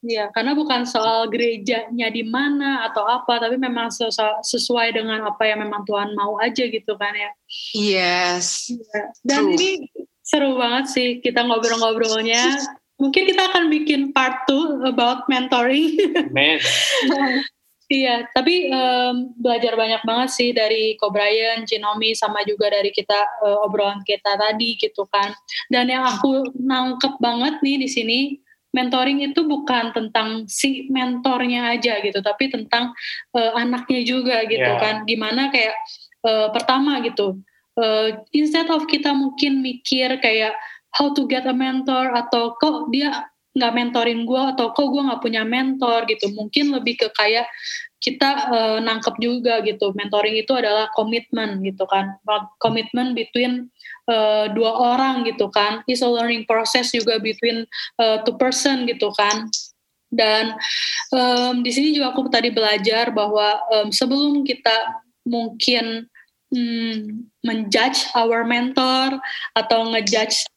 [0.00, 5.44] Iya, karena bukan soal gerejanya di mana atau apa, tapi memang sesu- sesuai dengan apa
[5.44, 7.30] yang memang Tuhan mau aja gitu kan ya.
[7.76, 8.72] yes
[9.20, 9.60] Dan True.
[9.60, 9.70] ini
[10.24, 12.56] seru banget sih kita ngobrol-ngobrolnya.
[12.96, 15.96] Mungkin kita akan bikin part 2 about mentoring.
[16.32, 16.60] Men,
[17.92, 23.20] iya, tapi em, belajar banyak banget sih dari Ko Brian, Cinomi, sama juga dari kita
[23.44, 25.32] eh, obrolan kita tadi gitu kan.
[25.68, 28.20] Dan yang aku nangkep banget nih di sini,
[28.70, 32.94] mentoring itu bukan tentang si mentornya aja gitu, tapi tentang
[33.34, 34.80] eh, anaknya juga gitu Yeah.
[34.80, 34.94] kan.
[35.06, 35.74] Gimana kayak
[36.26, 37.38] eh, pertama gitu,
[37.78, 40.54] eh, instead of kita mungkin mikir kayak
[40.94, 45.22] how to get a mentor atau kok dia nggak mentorin gue atau kok gue nggak
[45.22, 47.50] punya mentor gitu, mungkin lebih ke kayak
[48.00, 49.92] kita eh, nangkep juga gitu.
[49.92, 52.16] Mentoring itu adalah komitmen gitu kan.
[52.56, 53.68] Komitmen between
[54.08, 55.84] eh, dua orang gitu kan.
[55.84, 57.68] Is a learning process juga between
[58.00, 59.52] eh, two person gitu kan.
[60.10, 60.58] Dan
[61.14, 64.74] em, di sini juga aku tadi belajar bahwa em, sebelum kita
[65.22, 66.10] mungkin
[66.50, 69.22] hmm, menjudge our mentor
[69.54, 70.50] atau ngejudge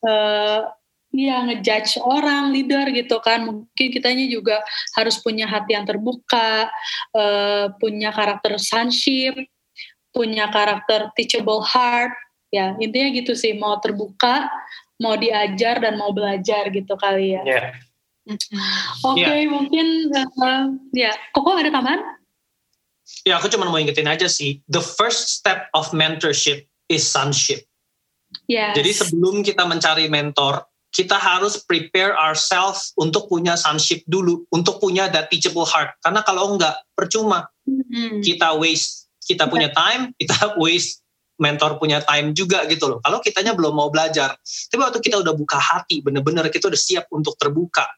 [1.13, 3.45] ya ngejudge orang leader gitu kan.
[3.45, 4.59] Mungkin kitanya juga
[4.97, 6.67] harus punya hati yang terbuka
[7.13, 9.37] eh, punya karakter sonship
[10.13, 12.13] punya karakter teachable heart.
[12.53, 14.45] Ya intinya gitu sih mau terbuka
[15.01, 17.43] mau diajar dan mau belajar gitu kali ya.
[17.43, 17.63] Ya.
[19.03, 21.11] oke mungkin eh, ya.
[21.33, 22.01] Koko ada tambahan?
[23.27, 27.67] Ya aku cuma mau ingetin aja sih, the first step of mentorship is sonship.
[28.47, 30.63] ya Jadi sebelum kita mencari mentor,
[30.93, 35.97] kita harus prepare ourselves untuk punya sonship dulu, untuk punya that teachable heart.
[36.05, 37.49] Karena kalau enggak, percuma.
[37.65, 38.21] Hmm.
[38.21, 41.01] Kita waste, kita punya time, kita waste
[41.41, 43.01] mentor punya time juga gitu loh.
[43.01, 44.37] Kalau kitanya belum mau belajar.
[44.45, 47.89] Tapi waktu kita udah buka hati, bener-bener kita udah siap untuk terbuka.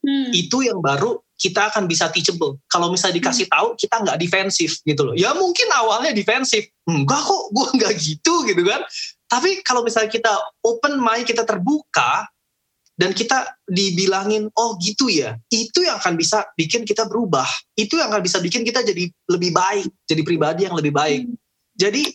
[0.00, 0.32] Hmm.
[0.32, 2.60] Itu yang baru kita akan bisa teachable.
[2.68, 5.14] Kalau misalnya dikasih tahu, kita nggak defensif gitu loh.
[5.16, 6.68] Ya mungkin awalnya defensif.
[6.84, 8.84] Enggak kok, gue nggak gitu gitu kan.
[9.30, 10.32] Tapi kalau misalnya kita
[10.64, 12.28] open mind, kita terbuka,
[13.00, 17.48] dan kita dibilangin, oh gitu ya, itu yang akan bisa bikin kita berubah.
[17.72, 21.24] Itu yang akan bisa bikin kita jadi lebih baik, jadi pribadi yang lebih baik.
[21.80, 22.12] Jadi,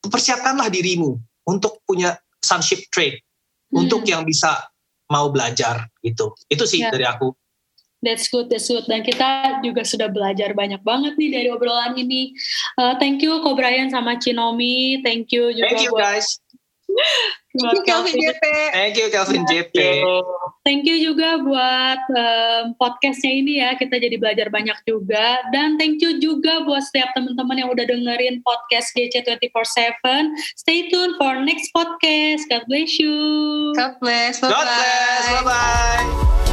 [0.00, 3.20] persiapkanlah dirimu untuk punya sonship trait,
[3.68, 3.84] Hmm.
[3.84, 4.64] untuk yang bisa
[5.08, 6.36] mau belajar gitu.
[6.46, 6.92] Itu sih Ya.
[6.92, 7.32] dari aku.
[7.98, 8.86] That's good, that's good.
[8.86, 12.30] Dan kita juga sudah belajar banyak banget nih dari obrolan ini.
[12.78, 15.02] Uh, thank you Ko Brian sama Cinomi.
[15.02, 16.38] Thank you juga Thank you buat, guys.
[17.58, 18.14] Thank you, Kelvin.
[18.14, 18.44] JP.
[18.70, 19.76] Thank you Kelvin JP.
[20.62, 23.74] Thank you juga buat um, podcastnya ini ya.
[23.74, 25.42] Kita jadi belajar banyak juga.
[25.50, 30.36] Dan thank you juga buat setiap teman-teman yang udah dengerin podcast GC 24/7.
[30.60, 32.46] Stay tuned for next podcast.
[32.52, 33.16] God bless you.
[33.74, 34.44] God bless.
[34.44, 34.68] God Bye-bye.
[34.68, 35.24] bless.
[35.24, 36.47] Bye bye.